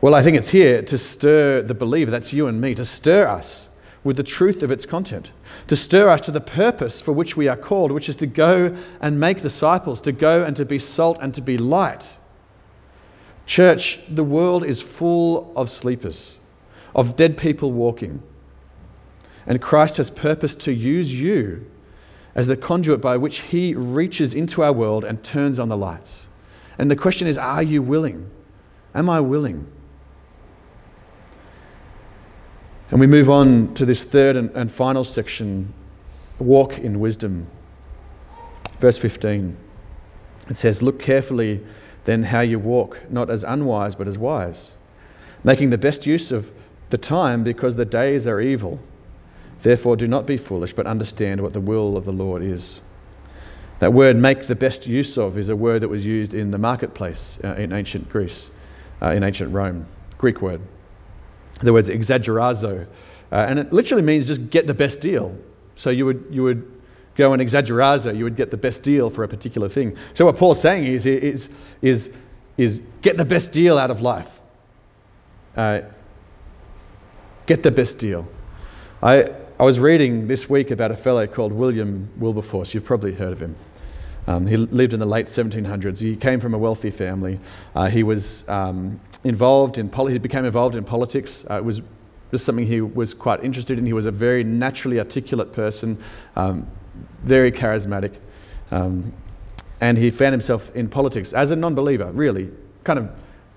[0.02, 3.26] Well, I think it's here to stir the believer, that's you and me, to stir
[3.26, 3.69] us
[4.02, 5.30] with the truth of its content,
[5.66, 8.74] to stir us to the purpose for which we are called, which is to go
[9.00, 12.16] and make disciples, to go and to be salt and to be light.
[13.44, 16.38] Church, the world is full of sleepers,
[16.94, 18.22] of dead people walking.
[19.46, 21.68] And Christ has purpose to use you
[22.34, 26.28] as the conduit by which he reaches into our world and turns on the lights.
[26.78, 28.30] And the question is are you willing?
[28.94, 29.66] Am I willing?
[32.90, 35.72] And we move on to this third and, and final section
[36.38, 37.46] walk in wisdom.
[38.80, 39.56] Verse 15
[40.48, 41.60] it says, Look carefully
[42.04, 44.74] then how you walk, not as unwise, but as wise,
[45.44, 46.50] making the best use of
[46.90, 48.80] the time because the days are evil.
[49.62, 52.80] Therefore, do not be foolish, but understand what the will of the Lord is.
[53.78, 56.58] That word, make the best use of, is a word that was used in the
[56.58, 58.50] marketplace uh, in ancient Greece,
[59.00, 59.86] uh, in ancient Rome.
[60.18, 60.60] Greek word.
[61.60, 62.86] The word's exagorazo,
[63.32, 65.36] uh, and it literally means just get the best deal.
[65.76, 66.80] So you would, you would
[67.16, 69.96] go and exagorazo, you would get the best deal for a particular thing.
[70.14, 71.50] So what Paul's saying is, is,
[71.82, 72.10] is,
[72.56, 74.40] is get the best deal out of life.
[75.56, 75.82] Uh,
[77.46, 78.26] get the best deal.
[79.02, 82.72] I, I was reading this week about a fellow called William Wilberforce.
[82.72, 83.56] You've probably heard of him.
[84.26, 85.98] Um, he lived in the late 1700s.
[85.98, 87.40] He came from a wealthy family.
[87.74, 91.44] Uh, he was um, involved in poli- he became involved in politics.
[91.50, 91.82] Uh, it was
[92.30, 93.86] just something he was quite interested in.
[93.86, 95.98] He was a very naturally articulate person,
[96.36, 96.66] um,
[97.24, 98.14] very charismatic.
[98.70, 99.12] Um,
[99.80, 102.50] and he found himself in politics as a non believer, really.
[102.84, 103.10] Kind of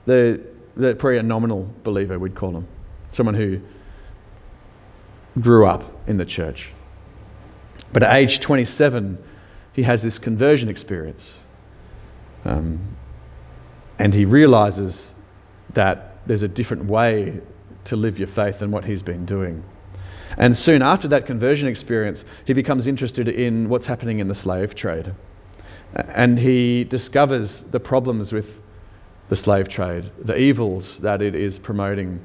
[0.06, 0.42] the,
[0.76, 2.68] the, probably a nominal believer, we'd call him.
[3.12, 3.60] Someone who
[5.40, 6.72] grew up in the church.
[7.92, 9.18] But at age 27,
[9.74, 11.40] he has this conversion experience.
[12.46, 12.80] Um,
[14.00, 15.16] and he realizes
[15.74, 17.42] that there's a different way
[17.86, 19.64] to live your faith than what he's been doing.
[20.38, 24.74] And soon after that conversion experience, he becomes interested in what's happening in the slave
[24.74, 25.14] trade.
[25.94, 28.62] And he discovers the problems with
[29.30, 32.20] the slave trade, the evils that it is promoting,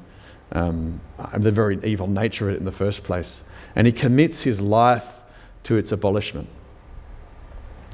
[0.51, 1.01] um,
[1.37, 3.43] the very evil nature of it in the first place.
[3.75, 5.21] And he commits his life
[5.63, 6.47] to its abolishment.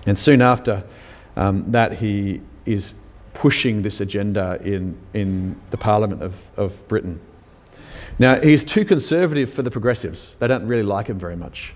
[0.06, 0.84] And soon after
[1.36, 2.96] um, that, he is
[3.34, 7.20] pushing this agenda in, in the Parliament of, of Britain.
[8.18, 10.36] Now, he's too conservative for the progressives.
[10.36, 11.74] They don't really like him very much.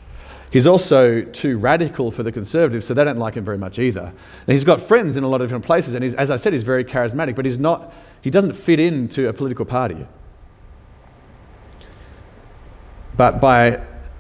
[0.51, 4.01] He's also too radical for the conservatives, so they don't like him very much either.
[4.01, 6.63] And he's got friends in a lot of different places, and as I said, he's
[6.63, 10.07] very charismatic, but he's not, he doesn't fit into a political party.
[13.15, 13.71] But by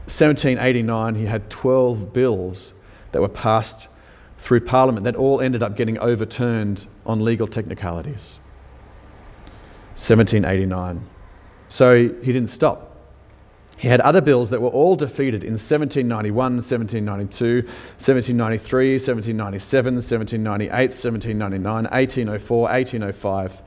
[0.05, 2.73] 1789, he had 12 bills
[3.11, 3.87] that were passed
[4.39, 8.39] through Parliament that all ended up getting overturned on legal technicalities.
[9.93, 11.05] 1789.
[11.67, 12.95] So he didn't stop.
[13.77, 21.83] He had other bills that were all defeated in 1791, 1792, 1793, 1797, 1798, 1799,
[21.83, 23.61] 1804, 1805.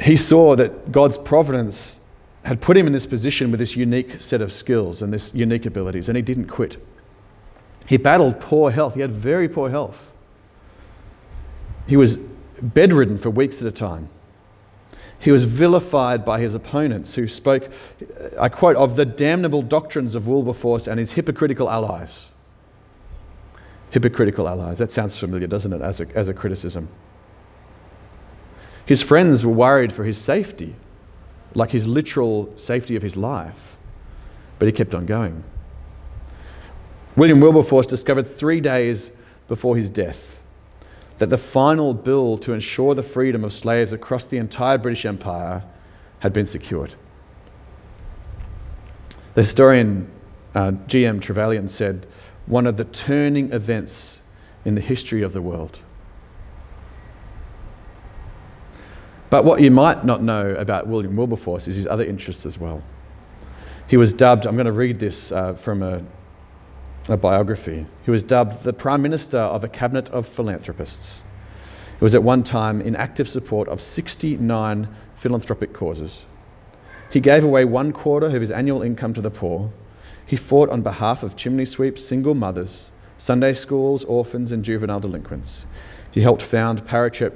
[0.00, 2.00] He saw that God's providence
[2.44, 5.66] had put him in this position with this unique set of skills and this unique
[5.66, 6.76] abilities, and he didn't quit.
[7.90, 8.94] He battled poor health.
[8.94, 10.12] He had very poor health.
[11.88, 12.18] He was
[12.62, 14.08] bedridden for weeks at a time.
[15.18, 17.68] He was vilified by his opponents who spoke,
[18.38, 22.30] I quote, of the damnable doctrines of Wilberforce and his hypocritical allies.
[23.90, 24.78] Hypocritical allies.
[24.78, 26.88] That sounds familiar, doesn't it, as a, as a criticism?
[28.86, 30.76] His friends were worried for his safety,
[31.56, 33.78] like his literal safety of his life,
[34.60, 35.42] but he kept on going.
[37.16, 39.10] William Wilberforce discovered three days
[39.48, 40.40] before his death
[41.18, 45.62] that the final bill to ensure the freedom of slaves across the entire British Empire
[46.20, 46.94] had been secured.
[49.34, 50.10] The historian
[50.54, 51.20] uh, G.M.
[51.20, 52.06] Trevelyan said,
[52.46, 54.22] one of the turning events
[54.64, 55.78] in the history of the world.
[59.28, 62.82] But what you might not know about William Wilberforce is his other interests as well.
[63.86, 66.02] He was dubbed, I'm going to read this uh, from a
[67.10, 67.86] a biography.
[68.04, 71.24] He was dubbed the Prime Minister of a cabinet of philanthropists.
[71.98, 76.24] He was at one time in active support of 69 philanthropic causes.
[77.10, 79.72] He gave away one quarter of his annual income to the poor.
[80.24, 85.66] He fought on behalf of chimney sweeps, single mothers, Sunday schools, orphans, and juvenile delinquents.
[86.12, 87.32] He helped found parachurch,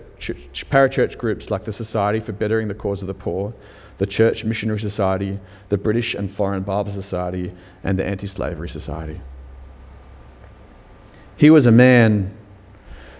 [0.70, 3.52] parachurch groups like the Society for Bettering the Cause of the Poor,
[3.98, 7.52] the Church Missionary Society, the British and Foreign Bible Society,
[7.82, 9.20] and the Anti Slavery Society.
[11.36, 12.36] He was a man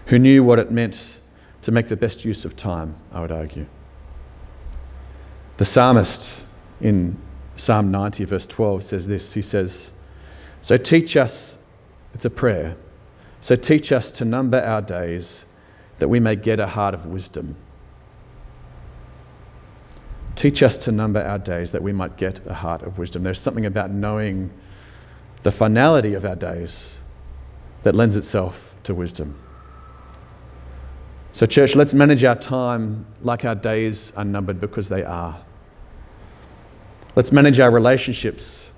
[0.06, 1.18] who knew what it meant
[1.62, 3.66] to make the best use of time, I would argue.
[5.56, 6.42] The psalmist
[6.80, 7.16] in
[7.56, 9.90] Psalm 90, verse 12, says this He says,
[10.62, 11.58] So teach us,
[12.12, 12.76] it's a prayer,
[13.40, 15.46] so teach us to number our days
[15.98, 17.56] that we may get a heart of wisdom.
[20.34, 23.22] Teach us to number our days that we might get a heart of wisdom.
[23.22, 24.50] There's something about knowing
[25.44, 26.98] the finality of our days
[27.84, 29.38] that lends itself to wisdom.
[31.32, 35.40] So, church, let's manage our time like our days are numbered because they are.
[37.16, 38.70] Let's manage our relationships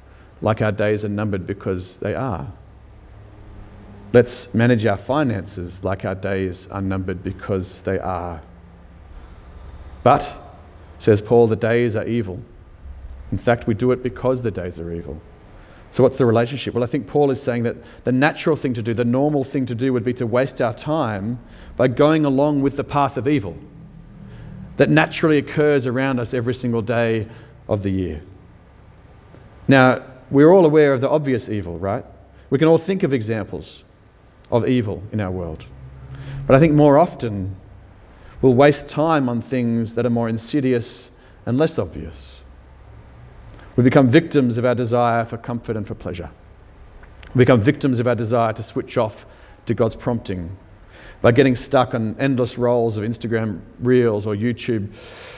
[0.42, 2.52] like our days are numbered because they are.
[4.12, 8.42] Let's manage our finances like our days are numbered because they are.
[10.02, 10.34] But,
[10.98, 12.40] says Paul, the days are evil.
[13.30, 15.20] In fact, we do it because the days are evil.
[15.96, 16.74] So, what's the relationship?
[16.74, 19.64] Well, I think Paul is saying that the natural thing to do, the normal thing
[19.64, 21.38] to do, would be to waste our time
[21.74, 23.56] by going along with the path of evil
[24.76, 27.26] that naturally occurs around us every single day
[27.66, 28.20] of the year.
[29.68, 32.04] Now, we're all aware of the obvious evil, right?
[32.50, 33.82] We can all think of examples
[34.50, 35.64] of evil in our world.
[36.46, 37.56] But I think more often
[38.42, 41.10] we'll waste time on things that are more insidious
[41.46, 42.35] and less obvious.
[43.76, 46.30] We become victims of our desire for comfort and for pleasure.
[47.34, 49.26] We become victims of our desire to switch off
[49.66, 50.56] to God's prompting
[51.20, 54.92] by getting stuck on endless rolls of Instagram reels or YouTube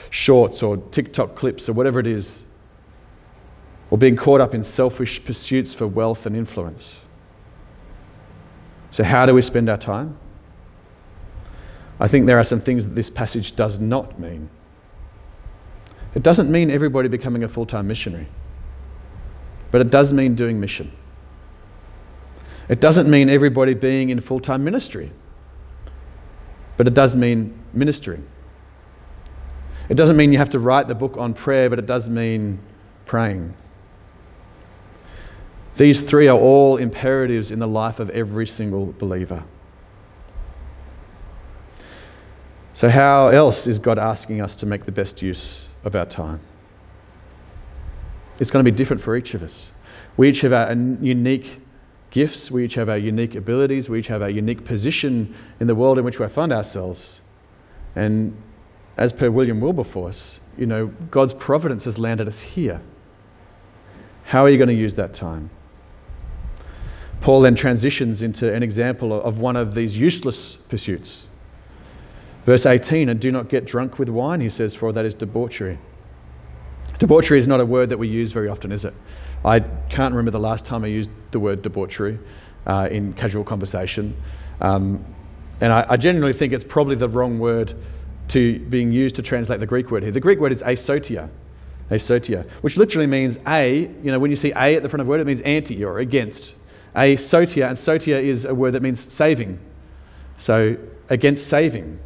[0.09, 2.43] shorts or TikTok clips or whatever it is,
[3.89, 7.01] or being caught up in selfish pursuits for wealth and influence.
[8.91, 10.17] So, how do we spend our time?
[11.99, 14.49] I think there are some things that this passage does not mean.
[16.15, 18.27] It doesn't mean everybody becoming a full time missionary,
[19.71, 20.91] but it does mean doing mission.
[22.67, 25.11] It doesn't mean everybody being in full time ministry,
[26.77, 28.25] but it does mean ministering.
[29.87, 32.59] It doesn't mean you have to write the book on prayer, but it does mean
[33.05, 33.55] praying.
[35.77, 39.43] These three are all imperatives in the life of every single believer.
[42.73, 46.39] So, how else is God asking us to make the best use of our time?
[48.39, 49.71] It's going to be different for each of us.
[50.17, 51.61] We each have our unique
[52.11, 55.75] gifts, we each have our unique abilities, we each have our unique position in the
[55.75, 57.21] world in which we find ourselves.
[57.95, 58.35] And
[58.97, 62.81] as per William Wilberforce, you know, God's providence has landed us here.
[64.25, 65.49] How are you going to use that time?
[67.21, 71.28] Paul then transitions into an example of one of these useless pursuits.
[72.49, 75.77] Verse 18, and do not get drunk with wine, he says, for that is debauchery.
[76.97, 78.95] Debauchery is not a word that we use very often, is it?
[79.45, 82.17] I can't remember the last time I used the word debauchery
[82.65, 84.15] uh, in casual conversation.
[84.61, 85.05] Um,
[85.61, 87.75] and I, I genuinely think it's probably the wrong word
[88.29, 90.11] to being used to translate the Greek word here.
[90.11, 91.29] The Greek word is asotia,
[91.91, 95.07] asotia, which literally means a, you know, when you see a at the front of
[95.07, 96.55] a word, it means anti or against
[96.95, 99.59] a sotia, and sotia is a word that means saving.
[100.39, 100.77] So,
[101.09, 101.99] against saving.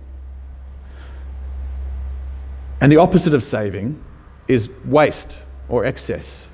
[2.84, 4.04] And the opposite of saving
[4.50, 6.50] is waste or excess,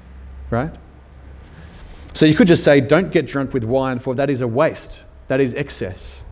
[0.51, 0.71] right?
[2.13, 5.01] So you could just say, don't get drunk with wine, for that is a waste,
[5.27, 6.23] that is excess.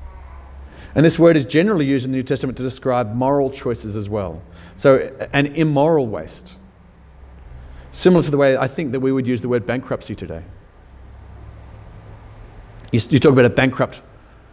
[0.94, 4.08] And this word is generally used in the New Testament to describe moral choices as
[4.08, 4.44] well.
[4.76, 6.58] So, an immoral waste.
[7.92, 10.44] Similar to the way I think that we would use the word bankruptcy today.
[12.92, 14.04] You, you talk about a bankrupt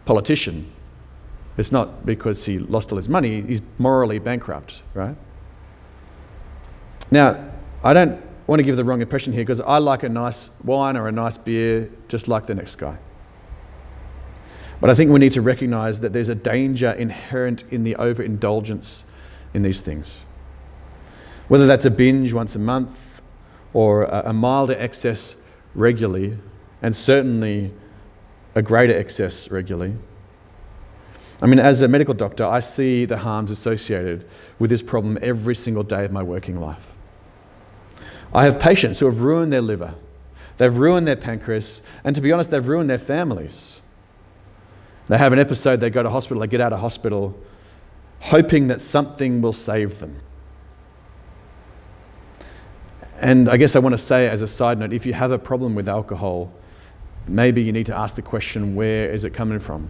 [0.05, 0.71] politician.
[1.55, 5.15] It's not because he lost all his money, he's morally bankrupt, right?
[7.15, 7.49] Now,
[7.81, 10.97] I don't want to give the wrong impression here because I like a nice wine
[10.97, 12.97] or a nice beer just like the next guy.
[14.81, 19.05] But I think we need to recognize that there's a danger inherent in the overindulgence
[19.53, 20.25] in these things.
[21.47, 23.21] Whether that's a binge once a month
[23.71, 25.37] or a milder excess
[25.73, 26.37] regularly,
[26.81, 27.71] and certainly
[28.55, 29.95] a greater excess regularly.
[31.41, 34.27] I mean, as a medical doctor, I see the harms associated
[34.59, 36.94] with this problem every single day of my working life.
[38.35, 39.95] I have patients who have ruined their liver,
[40.57, 43.81] they've ruined their pancreas, and to be honest, they've ruined their families.
[45.07, 47.39] They have an episode, they go to hospital, they get out of hospital,
[48.19, 50.19] hoping that something will save them.
[53.19, 55.39] And I guess I want to say, as a side note, if you have a
[55.39, 56.51] problem with alcohol,
[57.29, 59.89] maybe you need to ask the question where is it coming from?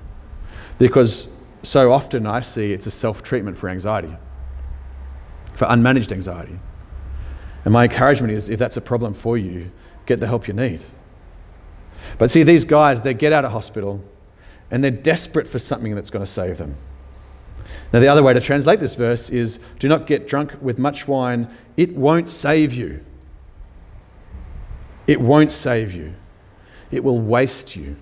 [0.77, 1.27] Because
[1.63, 4.15] so often I see it's a self treatment for anxiety,
[5.55, 6.59] for unmanaged anxiety.
[7.65, 9.71] And my encouragement is if that's a problem for you,
[10.05, 10.83] get the help you need.
[12.17, 14.01] But see, these guys, they get out of hospital
[14.71, 16.75] and they're desperate for something that's going to save them.
[17.91, 21.07] Now, the other way to translate this verse is do not get drunk with much
[21.07, 23.03] wine, it won't save you.
[25.07, 26.13] It won't save you
[26.91, 27.95] it will waste you.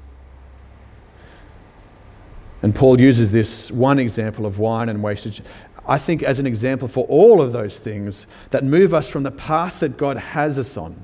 [2.62, 5.42] And Paul uses this one example of wine and wastage,
[5.88, 9.32] I think, as an example for all of those things that move us from the
[9.32, 10.96] path that God has us on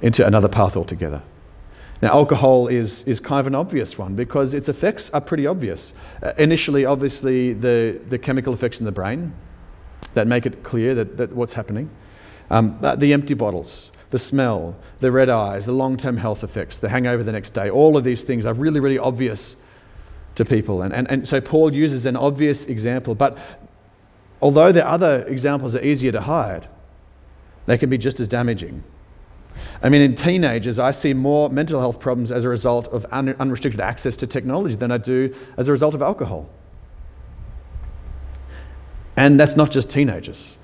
[0.00, 1.22] into another path altogether.
[2.00, 5.92] Now, alcohol is, is kind of an obvious one because its effects are pretty obvious.
[6.22, 9.34] Uh, initially, obviously, the, the chemical effects in the brain
[10.14, 11.90] that make it clear that, that what's happening.
[12.48, 16.88] Um, the empty bottles the smell, the red eyes, the long term health effects, the
[16.88, 17.70] hangover the next day.
[17.70, 19.54] All of these things are really, really obvious
[20.34, 20.82] to people.
[20.82, 23.14] And, and, and so Paul uses an obvious example.
[23.14, 23.38] But
[24.40, 26.68] although the other examples are easier to hide,
[27.66, 28.82] they can be just as damaging.
[29.82, 33.36] I mean, in teenagers, I see more mental health problems as a result of un-
[33.38, 36.48] unrestricted access to technology than I do as a result of alcohol.
[39.16, 40.56] And that's not just teenagers.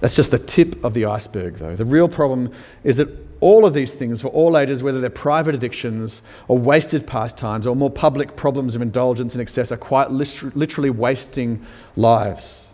[0.00, 1.76] That's just the tip of the iceberg, though.
[1.76, 2.52] The real problem
[2.82, 3.08] is that
[3.44, 7.76] all of these things, for all ages, whether they're private addictions or wasted pastimes or
[7.76, 11.62] more public problems of indulgence and excess, are quite literally wasting
[11.94, 12.72] lives.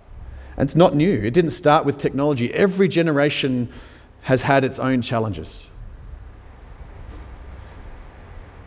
[0.56, 1.22] And it's not new.
[1.24, 2.54] It didn't start with technology.
[2.54, 3.68] Every generation
[4.22, 5.68] has had its own challenges.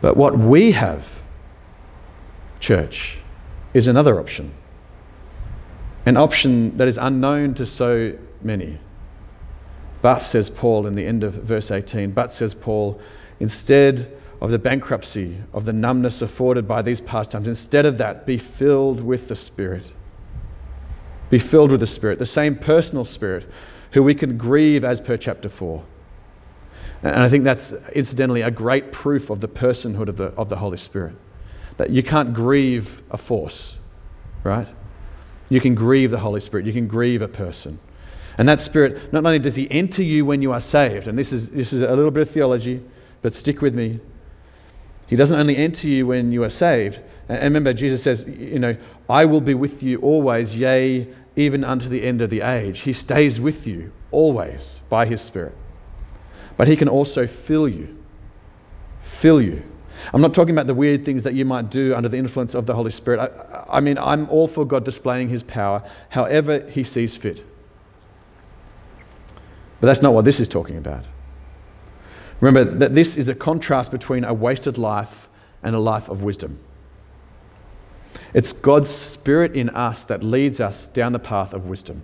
[0.02, 1.22] But what we have,
[2.60, 3.16] church,
[3.72, 4.52] is another option.
[6.04, 8.78] An option that is unknown to so many.
[10.04, 13.00] But, says Paul in the end of verse 18, but, says Paul,
[13.40, 18.36] instead of the bankruptcy, of the numbness afforded by these pastimes, instead of that, be
[18.36, 19.90] filled with the Spirit.
[21.30, 23.50] Be filled with the Spirit, the same personal Spirit
[23.92, 25.82] who we can grieve as per chapter 4.
[27.02, 30.56] And I think that's incidentally a great proof of the personhood of the, of the
[30.56, 31.16] Holy Spirit.
[31.78, 33.78] That you can't grieve a force,
[34.42, 34.68] right?
[35.48, 37.78] You can grieve the Holy Spirit, you can grieve a person.
[38.36, 41.32] And that Spirit, not only does He enter you when you are saved, and this
[41.32, 42.82] is, this is a little bit of theology,
[43.22, 44.00] but stick with me.
[45.06, 47.00] He doesn't only enter you when you are saved.
[47.28, 48.76] And remember, Jesus says, you know,
[49.08, 51.06] I will be with you always, yea,
[51.36, 52.80] even unto the end of the age.
[52.80, 55.54] He stays with you always by His Spirit.
[56.56, 57.96] But He can also fill you.
[59.00, 59.62] Fill you.
[60.12, 62.66] I'm not talking about the weird things that you might do under the influence of
[62.66, 63.20] the Holy Spirit.
[63.20, 67.44] I, I mean, I'm all for God displaying His power however He sees fit.
[69.84, 71.04] But that's not what this is talking about.
[72.40, 75.28] Remember that this is a contrast between a wasted life
[75.62, 76.58] and a life of wisdom.
[78.32, 82.02] It's God's Spirit in us that leads us down the path of wisdom.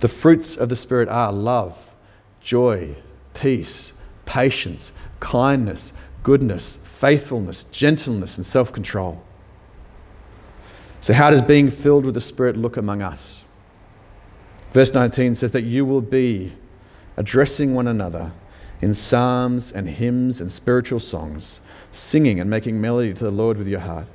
[0.00, 1.94] The fruits of the Spirit are love,
[2.40, 2.96] joy,
[3.34, 3.92] peace,
[4.26, 5.92] patience, kindness,
[6.24, 9.22] goodness, faithfulness, gentleness, and self control.
[11.00, 13.44] So, how does being filled with the Spirit look among us?
[14.72, 16.54] Verse 19 says that you will be
[17.20, 18.32] addressing one another
[18.80, 21.60] in psalms and hymns and spiritual songs,
[21.92, 24.06] singing and making melody to the Lord with your heart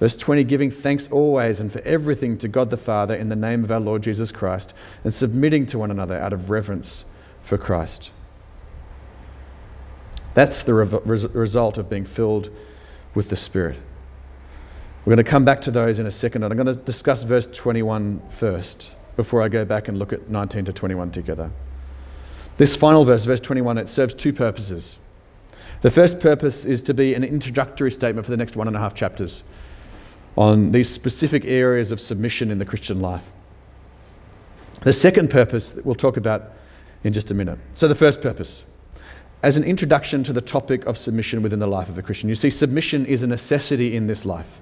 [0.00, 3.64] Verse 20, giving thanks always and for everything to God the Father in the name
[3.64, 7.04] of our Lord Jesus Christ, and submitting to one another out of reverence
[7.42, 8.12] for Christ.
[10.34, 12.48] That's the re- result of being filled
[13.14, 13.78] with the Spirit.
[15.04, 17.24] We're going to come back to those in a second, and I'm going to discuss
[17.24, 21.50] verse 21 first before I go back and look at 19 to 21 together.
[22.58, 24.98] This final verse, verse 21, it serves two purposes.
[25.80, 28.80] The first purpose is to be an introductory statement for the next one and a
[28.80, 29.44] half chapters
[30.36, 33.32] on these specific areas of submission in the Christian life.
[34.80, 36.52] The second purpose that we'll talk about
[37.04, 37.60] in just a minute.
[37.74, 38.64] So, the first purpose,
[39.42, 42.28] as an introduction to the topic of submission within the life of a Christian.
[42.28, 44.60] You see, submission is a necessity in this life.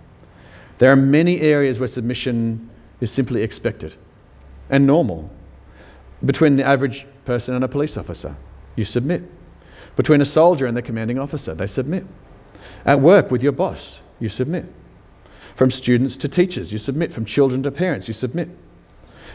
[0.79, 2.69] There are many areas where submission
[3.01, 3.95] is simply expected
[4.69, 5.31] and normal.
[6.25, 8.37] Between the average person and a police officer,
[8.77, 9.23] you submit.
[9.97, 12.07] Between a soldier and the commanding officer, they submit.
[12.85, 14.67] At work with your boss, you submit.
[15.55, 17.13] From students to teachers, you submit.
[17.13, 18.49] From children to parents, you submit.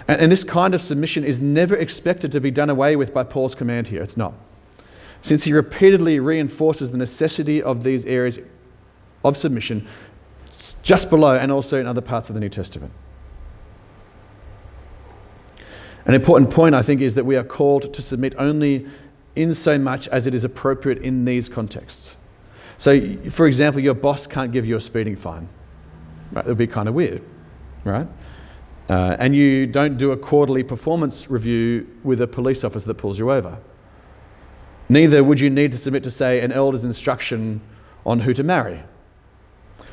[0.07, 3.23] And, and this kind of submission is never expected to be done away with by
[3.23, 4.01] Paul's command here.
[4.01, 4.33] It's not.
[5.21, 8.39] Since he repeatedly reinforces the necessity of these areas
[9.23, 9.87] of submission
[10.83, 12.91] just below and also in other parts of the New Testament.
[16.05, 18.87] An important point, I think, is that we are called to submit only
[19.35, 22.17] in so much as it is appropriate in these contexts.
[22.77, 25.47] So, for example, your boss can't give you a speeding fine.
[26.31, 26.45] Right?
[26.45, 27.21] It would be kind of weird,
[27.83, 28.07] right?
[28.89, 33.19] Uh, and you don't do a quarterly performance review with a police officer that pulls
[33.19, 33.59] you over.
[34.89, 37.61] Neither would you need to submit to, say, an elder's instruction
[38.05, 38.81] on who to marry,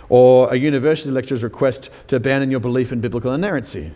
[0.09, 3.93] or a university lecturer's request to abandon your belief in biblical inerrancy.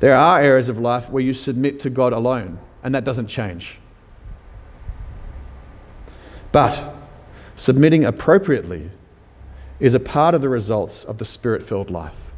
[0.00, 3.78] There are areas of life where you submit to God alone, and that doesn't change.
[6.52, 6.94] But
[7.56, 8.90] submitting appropriately
[9.80, 12.32] is a part of the results of the spirit filled life.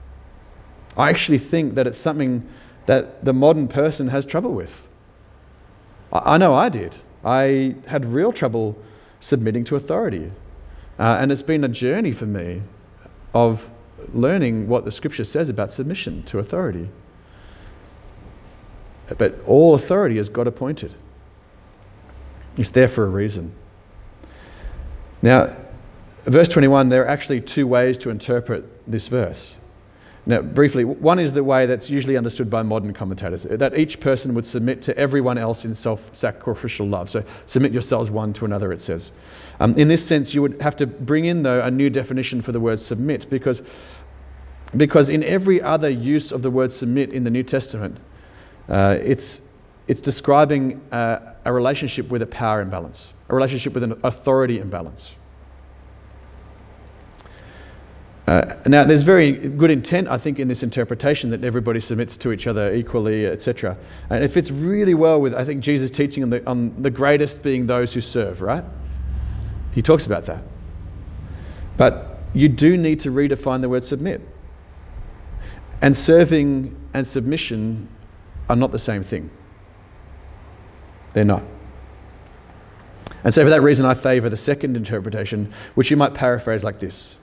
[0.97, 2.47] I actually think that it's something
[2.87, 4.89] that the modern person has trouble with.
[6.13, 6.97] I, know I did.
[7.25, 8.77] I had real trouble
[9.21, 10.33] submitting to authority.
[10.99, 12.63] Uh, and it's been a journey for me
[13.33, 13.71] of
[14.13, 16.89] learning what the scripture says about submission to authority.
[19.19, 20.95] But all authority is God appointed.
[22.57, 23.53] It's there for a reason.
[25.23, 25.57] Now,
[26.25, 29.57] verse 21, there are actually two ways to interpret this verse.
[30.27, 34.35] Now, briefly, one is the way that's usually understood by modern commentators that each person
[34.35, 37.09] would submit to everyone else in self sacrificial love.
[37.09, 39.13] So, submit yourselves one to another, it says.
[39.61, 42.53] Um, in this sense, you would have to bring in, though, a new definition for
[42.53, 43.63] the word submit because,
[44.77, 47.97] because in every other use of the word submit in the New Testament,
[48.69, 49.43] uh, it's,
[49.89, 55.17] it's describing uh, a relationship with a power imbalance, a relationship with an authority imbalance.
[58.31, 62.31] Uh, now, there's very good intent, I think, in this interpretation that everybody submits to
[62.31, 63.77] each other equally, etc.
[64.09, 67.43] And it fits really well with, I think, Jesus' teaching on the, on the greatest
[67.43, 68.63] being those who serve, right?
[69.73, 70.45] He talks about that.
[71.77, 74.21] But you do need to redefine the word submit.
[75.83, 77.89] And serving and submission
[78.51, 79.31] are not the same thing.
[81.13, 81.43] They're not.
[83.23, 86.81] And so, for that reason, I favour the second interpretation, which you might paraphrase like
[86.81, 87.17] this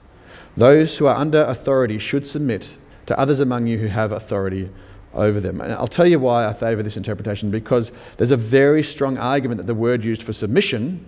[0.56, 2.76] Those who are under authority should submit
[3.06, 4.70] to others among you who have authority
[5.12, 5.60] over them.
[5.60, 9.58] And I'll tell you why I favour this interpretation because there's a very strong argument
[9.58, 11.04] that the word used for submission,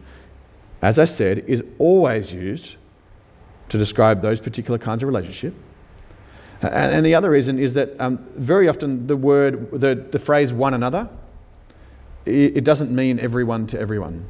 [0.82, 2.76] as I said, is always used
[3.68, 5.54] to describe those particular kinds of relationship.
[6.62, 10.74] And, the other reason is that um, very often the word, the, the phrase one
[10.74, 11.08] another,
[12.26, 14.26] it, it doesn't mean everyone to everyone.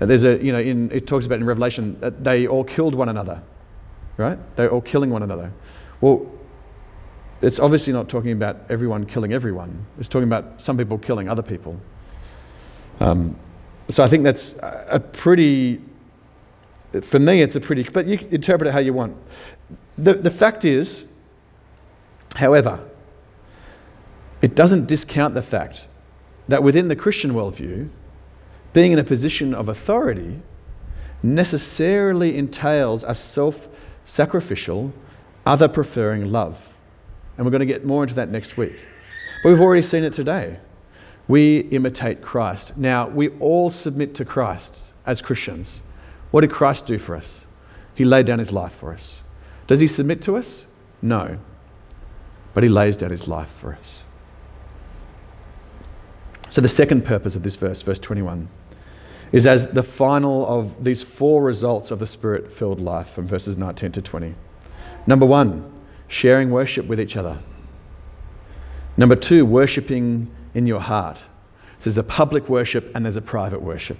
[0.00, 2.94] Uh, there's a, you know, in, it talks about in Revelation that they all killed
[2.94, 3.42] one another,
[4.18, 4.38] right?
[4.56, 5.50] They're all killing one another.
[6.00, 6.30] Well,
[7.40, 9.86] it's obviously not talking about everyone killing everyone.
[9.98, 11.80] It's talking about some people killing other people.
[13.00, 13.36] Um,
[13.88, 15.80] so I think that's a pretty,
[17.00, 19.16] for me, it's a pretty, but you interpret it how you want.
[19.96, 21.06] The, the fact is,
[22.38, 22.78] However,
[24.42, 25.88] it doesn't discount the fact
[26.46, 27.88] that within the Christian worldview,
[28.72, 30.40] being in a position of authority
[31.20, 33.66] necessarily entails a self
[34.04, 34.92] sacrificial,
[35.44, 36.78] other preferring love.
[37.36, 38.78] And we're going to get more into that next week.
[39.42, 40.58] But we've already seen it today.
[41.26, 42.76] We imitate Christ.
[42.76, 45.82] Now, we all submit to Christ as Christians.
[46.30, 47.46] What did Christ do for us?
[47.96, 49.24] He laid down his life for us.
[49.66, 50.68] Does he submit to us?
[51.02, 51.38] No
[52.58, 54.02] but he lays down his life for us.
[56.48, 58.48] So, the second purpose of this verse, verse 21,
[59.30, 63.58] is as the final of these four results of the spirit filled life from verses
[63.58, 64.34] 19 to 20.
[65.06, 65.72] Number one,
[66.08, 67.38] sharing worship with each other.
[68.96, 71.18] Number two, worshipping in your heart.
[71.82, 73.98] There's a public worship and there's a private worship.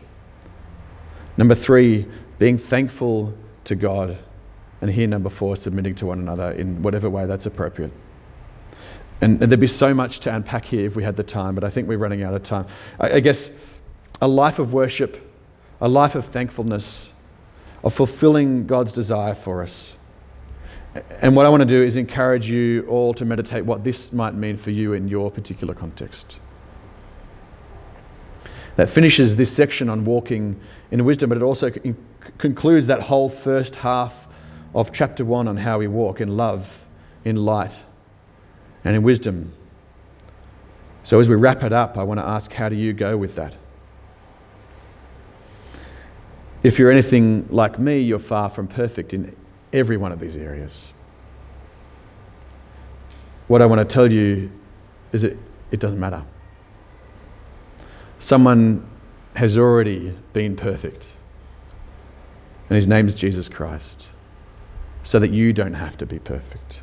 [1.36, 2.08] Number three,
[2.40, 3.34] being thankful
[3.66, 4.18] to God.
[4.80, 7.92] And here, number four, submitting to one another in whatever way that's appropriate.
[9.20, 11.70] And there'd be so much to unpack here if we had the time, but I
[11.70, 12.66] think we're running out of time.
[13.00, 13.50] I, guess
[14.22, 15.20] a life of worship,
[15.80, 17.12] a life of thankfulness,
[17.82, 19.96] of fulfilling God's desire for us.
[21.20, 24.34] And what I want to do is encourage you all to meditate what this might
[24.34, 26.38] mean for you in your particular context.
[28.76, 30.58] That finishes this section on walking
[30.92, 31.72] in wisdom, but it also
[32.38, 34.28] concludes that whole first half
[34.74, 36.86] of chapter one on how we walk in love,
[37.24, 37.82] in light,
[38.84, 39.52] and in wisdom.
[41.04, 43.34] So, as we wrap it up, I want to ask how do you go with
[43.36, 43.54] that?
[46.62, 49.34] If you're anything like me, you're far from perfect in
[49.72, 50.92] every one of these areas.
[53.46, 54.50] What I want to tell you
[55.12, 55.36] is that
[55.70, 56.24] it doesn't matter.
[58.18, 58.88] Someone
[59.34, 61.14] has already been perfect,
[62.68, 64.08] and his name is Jesus Christ,
[65.04, 66.82] so that you don't have to be perfect.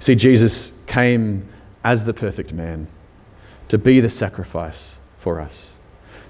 [0.00, 1.46] See, Jesus came
[1.84, 2.88] as the perfect man
[3.68, 5.74] to be the sacrifice for us,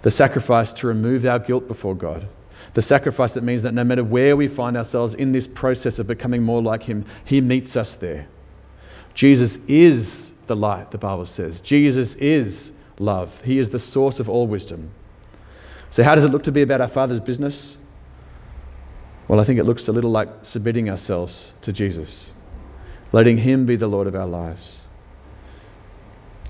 [0.02, 2.28] the sacrifice to remove our guilt before God.
[2.74, 6.06] The sacrifice that means that no matter where we find ourselves in this process of
[6.06, 8.26] becoming more like Him, He meets us there.
[9.14, 11.60] Jesus is the light, the Bible says.
[11.60, 13.40] Jesus is love.
[13.42, 14.90] He is the source of all wisdom.
[15.90, 17.76] So, how does it look to be about our Father's business?
[19.26, 22.32] Well, I think it looks a little like submitting ourselves to Jesus
[23.12, 24.82] letting Him be the Lord of our lives.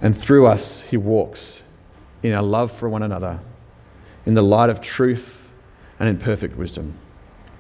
[0.03, 1.63] And through us, He walks
[2.23, 3.41] in our love for one another,
[4.27, 5.51] in the light of truth
[5.99, 6.95] and in perfect wisdom.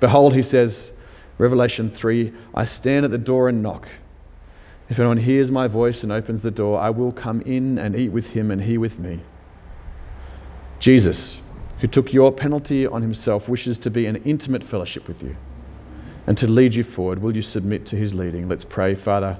[0.00, 0.92] Behold, He says,
[1.38, 3.88] Revelation 3 I stand at the door and knock.
[4.90, 8.08] If anyone hears my voice and opens the door, I will come in and eat
[8.08, 9.20] with him and he with me.
[10.80, 11.40] Jesus,
[11.78, 15.36] who took your penalty on himself, wishes to be an intimate fellowship with you
[16.30, 17.20] and to lead you forward.
[17.20, 18.48] Will you submit to his leading?
[18.48, 19.36] Let's pray, Father.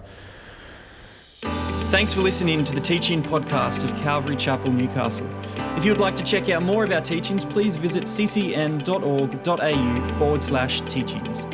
[1.92, 5.30] Thanks for listening to the teaching podcast of Calvary Chapel, Newcastle.
[5.76, 9.38] If you would like to check out more of our teachings, please visit ccn.org.au
[10.18, 11.46] forward slash teachings.